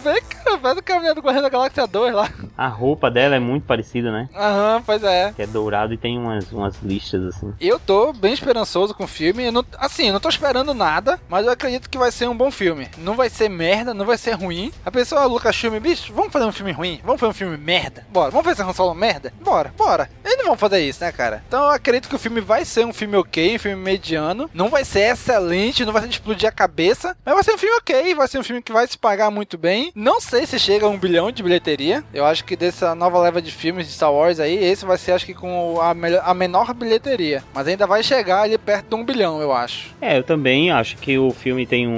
[0.62, 2.30] faz o caminho do Guardião da Galáxia 2 lá.
[2.56, 4.26] A roupa dela é muito parecida, né?
[4.34, 5.34] Aham, pois é.
[5.36, 7.52] Que é dourado e tem umas, umas listas assim.
[7.60, 9.50] Eu tô bem esperançoso com o filme.
[9.50, 12.50] Não, assim, eu não tô esperando nada, mas eu acredito que vai ser um bom
[12.50, 12.88] filme.
[12.96, 14.72] Não vai ser merda, não vai ser ruim.
[14.84, 17.00] A pessoa, Lucas filme, bicho, vamos fazer um filme ruim?
[17.04, 18.06] Vamos fazer um filme merda?
[18.10, 18.30] Bora.
[18.30, 19.32] Vamos fazer um solo merda?
[19.44, 20.08] Bora, bora.
[20.24, 21.42] Eles não vão fazer isso, né, cara?
[21.46, 24.48] Então eu acredito que o filme vai ser um filme ok, um filme mediano.
[24.54, 27.58] Não vai ser excelente, não vai ser de explodir a cabeça, mas vai ser um
[27.58, 28.14] filme ok.
[28.14, 29.92] Vai ser um filme que vai se pagar muito bem.
[29.94, 32.02] Não sei se chega a um bilhão de bilheteria.
[32.14, 35.12] Eu acho que dessa nova leva de filmes de Star Wars aí, esse vai ser,
[35.12, 37.44] acho que com a, melhor- a menor bilheteria.
[37.52, 39.94] Mas ainda vai chegar ali perto de um bilhão, eu acho.
[40.00, 41.90] É, eu também acho que o filme tem um,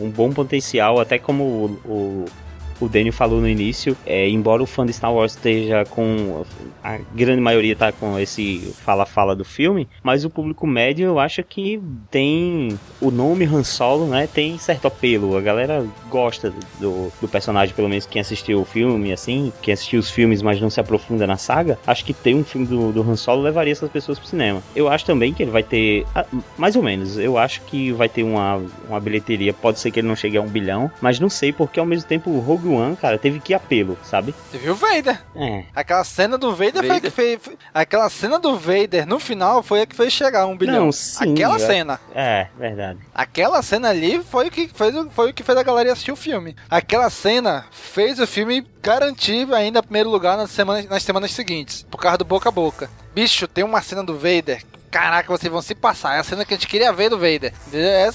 [0.00, 2.45] um- um bom potencial, até como o, o, う。
[2.80, 6.44] O Daniel falou no início, é, embora o fã de Star Wars esteja com.
[6.82, 11.42] A grande maioria tá com esse fala-fala do filme, mas o público médio eu acho
[11.42, 12.78] que tem.
[13.00, 14.26] O nome Han Solo, né?
[14.26, 15.36] Tem certo apelo.
[15.36, 20.00] A galera gosta do, do personagem, pelo menos quem assistiu o filme, assim, quem assistiu
[20.00, 21.78] os filmes, mas não se aprofunda na saga.
[21.86, 24.62] Acho que ter um filme do, do Han Solo levaria essas pessoas pro cinema.
[24.74, 26.06] Eu acho também que ele vai ter.
[26.14, 26.24] ah,
[26.56, 27.18] Mais ou menos.
[27.18, 29.52] Eu acho que vai ter uma, uma bilheteria.
[29.52, 32.08] Pode ser que ele não chegue a um bilhão, mas não sei, porque ao mesmo
[32.08, 34.34] tempo o Rogue One, cara, teve que apelo, sabe?
[34.50, 35.20] Você viu o Vader?
[35.34, 35.64] É.
[35.74, 37.02] Aquela cena do Vader, foi a Vader.
[37.02, 37.38] que fez.
[37.42, 40.86] foi- Aquela cena do Vader no final foi a que fez chegar a um bilhão.
[40.86, 42.00] Não, sim, Aquela é- cena.
[42.14, 42.98] É, verdade.
[43.14, 46.16] Aquela cena ali foi o que fez, foi o que fez a galera assistir o
[46.16, 46.56] filme.
[46.70, 51.98] Aquela cena fez o filme garantir ainda primeiro lugar nas semanas, nas semanas seguintes, por
[51.98, 52.88] causa do boca a boca.
[53.14, 54.62] Bicho, tem uma cena do Vader.
[54.96, 56.16] Caraca, vocês vão se passar.
[56.16, 57.52] É a cena que a gente queria ver do Vader.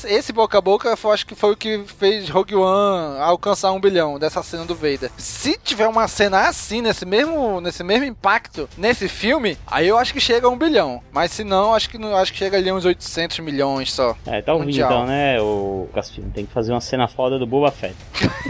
[0.08, 3.80] Esse, boca a boca foi, acho que foi o que fez Rogue One alcançar um
[3.80, 5.12] bilhão dessa cena do Vader.
[5.16, 10.12] Se tiver uma cena assim, nesse mesmo, nesse mesmo impacto, nesse filme, aí eu acho
[10.12, 11.04] que chega a um bilhão.
[11.12, 14.16] Mas se não, acho que, não- acho que chega ali a uns 800 milhões só.
[14.26, 14.90] É, tá ouvindo Mundial.
[14.92, 16.32] então, né, o Cassino?
[16.32, 17.96] Tem que fazer uma cena foda do Boba Fett.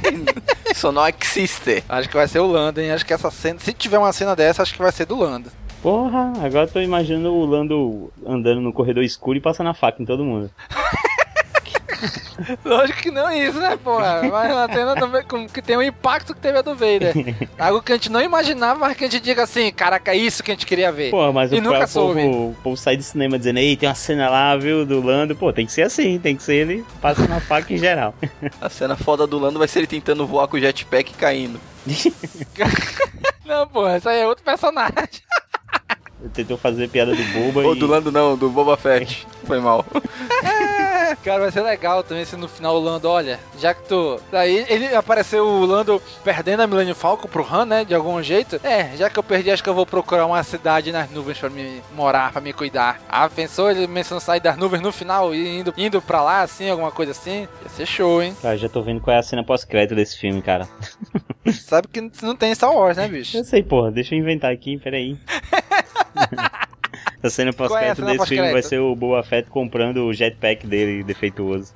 [0.72, 1.84] Isso não existe.
[1.90, 2.92] Acho que vai ser o Lando, hein?
[2.92, 5.52] Acho que essa cena, se tiver uma cena dessa, acho que vai ser do Lando.
[5.82, 10.02] Porra, agora eu tô imaginando o Lando andando no corredor escuro e passando a faca
[10.02, 10.52] em todo mundo.
[12.66, 14.22] Lógico que não é isso, né, porra?
[14.24, 17.14] Mas uma cena também com, que tem o impacto que teve a do Vader.
[17.58, 20.44] Algo que a gente não imaginava, mas que a gente diga assim, caraca, é isso
[20.44, 21.12] que a gente queria ver.
[21.12, 23.96] Porra, mas e o, nunca povo, o povo sai do cinema dizendo, ei, tem uma
[23.96, 25.36] cena lá, viu, do Lando.
[25.36, 28.16] Pô, tem que ser assim, tem que ser ele passando a faca em geral.
[28.60, 31.60] A cena foda do Lando vai ser ele tentando voar com o jetpack e caindo.
[33.46, 34.96] Não, porra, isso aí é outro personagem.
[36.34, 37.80] Tentou fazer piada do Boba Ou e...
[37.80, 39.28] do Lando não, do Boba Fett.
[39.46, 39.86] Foi mal.
[41.24, 44.20] Cara, vai ser legal também se no final o Lando, olha, já que tu.
[44.32, 47.86] Daí ele apareceu o Lando perdendo a Millennium Falcon pro Han, né?
[47.86, 48.60] De algum jeito.
[48.64, 51.50] É, já que eu perdi, acho que eu vou procurar uma cidade nas nuvens pra
[51.50, 53.02] me morar, pra me cuidar.
[53.10, 56.70] Ah, pensou ele mencionando sair das nuvens no final e indo, indo pra lá, assim,
[56.70, 57.48] alguma coisa assim?
[57.64, 58.36] Ia ser show, hein?
[58.42, 60.68] Cara, já tô vendo qual é a cena pós-crédito desse filme, cara.
[61.52, 63.38] Sabe que não tem Star Wars, né, bicho?
[63.38, 63.92] Eu sei, porra.
[63.92, 65.18] Deixa eu inventar aqui, peraí.
[67.24, 68.70] A cena Qual é a pós-crédito cena desse filme vai pós-crédito?
[68.70, 71.72] ser o Boba Fett comprando o jetpack dele defeituoso.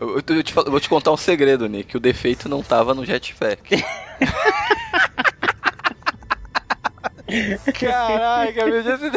[0.00, 1.96] Eu, eu te eu vou te contar um segredo, Nick.
[1.96, 3.84] O defeito não tava no jetpack.
[7.78, 9.10] Caraca, bicho, esse...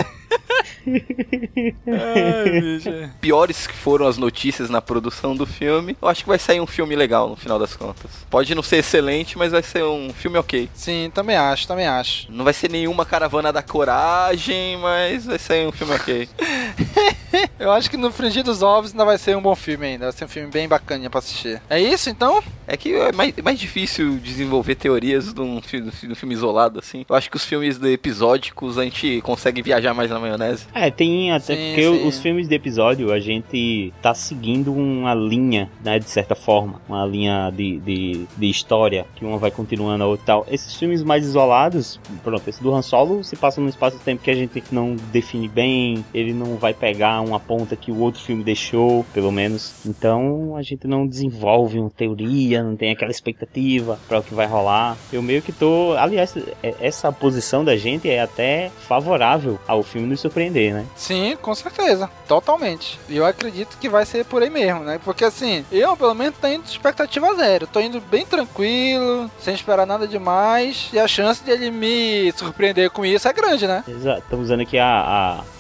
[1.88, 2.90] Ai, bicho.
[3.20, 6.68] Piores que foram as notícias na produção do filme, eu acho que vai sair um
[6.68, 8.12] filme legal no final das contas.
[8.30, 10.70] Pode não ser excelente, mas vai ser um filme ok.
[10.74, 12.32] Sim, também acho, também acho.
[12.32, 16.30] Não vai ser nenhuma caravana da coragem, mas vai ser um filme ok.
[17.60, 20.06] Eu acho que no Frigir dos Ovos ainda vai ser um bom filme ainda.
[20.06, 21.62] Vai ser um filme bem bacaninha pra assistir.
[21.70, 22.42] É isso, então?
[22.68, 27.06] É que é mais, mais difícil desenvolver teorias de um, de um filme isolado, assim.
[27.08, 30.66] Eu acho que os filmes episódicos a gente consegue viajar mais na maionese.
[30.74, 32.08] É, tem até Sim, porque sim.
[32.08, 37.06] os filmes de episódio a gente tá seguindo uma linha, né, de certa forma, uma
[37.06, 40.48] linha de, de, de história, que uma vai continuando a outra e tal.
[40.50, 44.36] Esses filmes mais isolados, pronto, esse do Han Solo se passa num espaço-tempo que a
[44.36, 49.06] gente não define bem, ele não vai pegar uma ponta que o outro filme deixou,
[49.14, 49.86] pelo menos.
[49.86, 54.48] Então a gente não desenvolve uma teoria, não tem aquela expectativa para o que vai
[54.48, 54.98] rolar.
[55.12, 60.08] Eu meio que tô, aliás, é- essa posição da gente é até favorável ao filme
[60.16, 60.86] nos surpreender, né?
[60.96, 62.10] Sim, com certeza.
[62.28, 63.00] Totalmente.
[63.08, 65.00] E eu acredito que vai ser por aí mesmo, né?
[65.04, 67.68] Porque assim, eu pelo menos tô indo de expectativa zero.
[67.68, 70.90] Tô indo bem tranquilo, sem esperar nada demais.
[70.94, 73.84] E a chance de ele me surpreender com isso é grande, né?
[73.88, 74.88] Exato, estamos usando aqui a,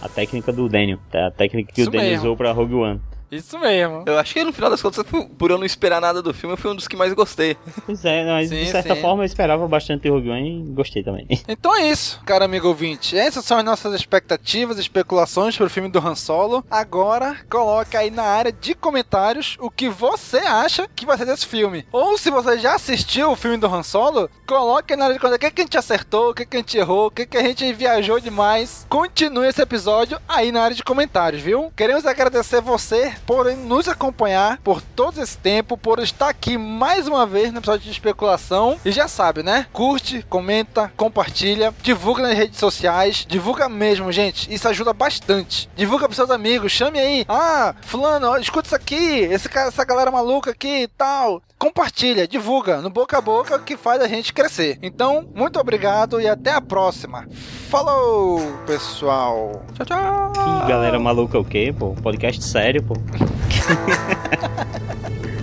[0.01, 2.25] a, a técnica do Daniel, a técnica que Isso o Daniel mesmo.
[2.25, 3.01] usou pra Rogue One.
[3.35, 4.03] Isso mesmo.
[4.05, 5.05] Eu acho que no final das contas,
[5.37, 7.57] por eu não esperar nada do filme, eu fui um dos que mais gostei.
[7.85, 9.01] Pois é, mas de Sim, certa sim.
[9.01, 11.27] forma eu esperava bastante de Rogue One e gostei também.
[11.47, 13.17] Então é isso, cara amigo ouvinte.
[13.17, 16.63] Essas são as nossas expectativas, especulações pro filme do Han Solo.
[16.69, 21.45] Agora, coloca aí na área de comentários o que você acha que vai ser desse
[21.45, 21.85] filme.
[21.91, 25.19] Ou se você já assistiu o filme do Han Solo, coloque aí na área de
[25.19, 27.25] comentários o que, que a gente acertou, o que, que a gente errou, o que,
[27.25, 28.85] que a gente viajou demais.
[28.89, 31.71] Continue esse episódio aí na área de comentários, viu?
[31.75, 37.25] Queremos agradecer você por nos acompanhar por todo esse tempo, por estar aqui mais uma
[37.25, 38.79] vez no episódio de especulação.
[38.85, 39.67] E já sabe, né?
[39.73, 44.53] Curte, comenta, compartilha, divulga nas redes sociais, divulga mesmo, gente.
[44.53, 45.69] Isso ajuda bastante.
[45.75, 47.25] Divulga pros seus amigos, chame aí.
[47.27, 51.41] Ah, fulano, escuta isso aqui, esse cara, essa galera maluca aqui e tal.
[51.57, 54.77] Compartilha, divulga no boca a boca que faz a gente crescer.
[54.81, 57.25] Então, muito obrigado e até a próxima.
[57.69, 59.63] Falou, pessoal.
[59.73, 60.31] Tchau, tchau.
[60.33, 61.95] Que galera maluca o quê, pô?
[62.01, 62.95] Podcast sério, pô.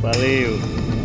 [0.01, 1.02] Valeu.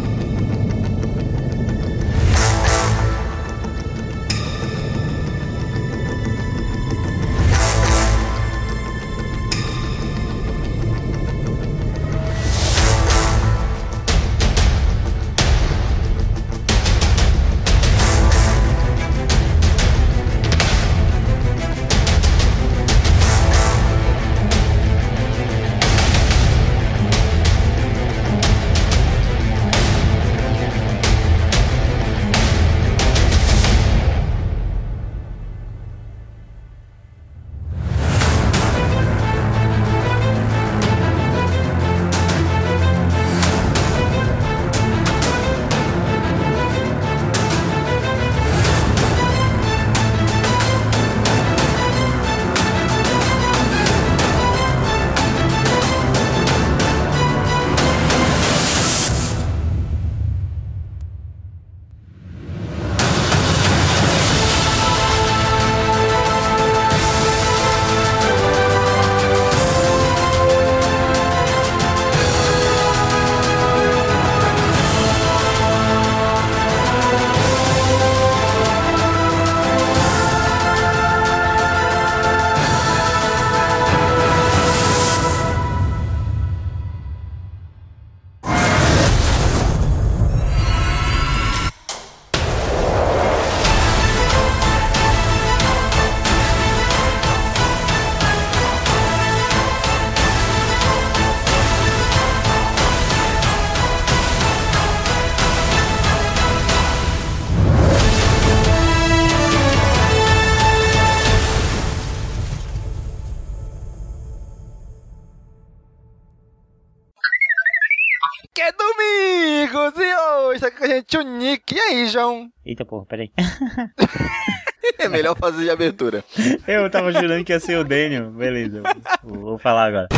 [122.68, 123.32] Eita porra, peraí.
[125.00, 126.22] é melhor fazer de abertura.
[126.68, 128.30] Eu tava jurando que ia ser o Daniel.
[128.30, 128.84] Beleza,
[129.24, 130.10] vou, vou falar agora.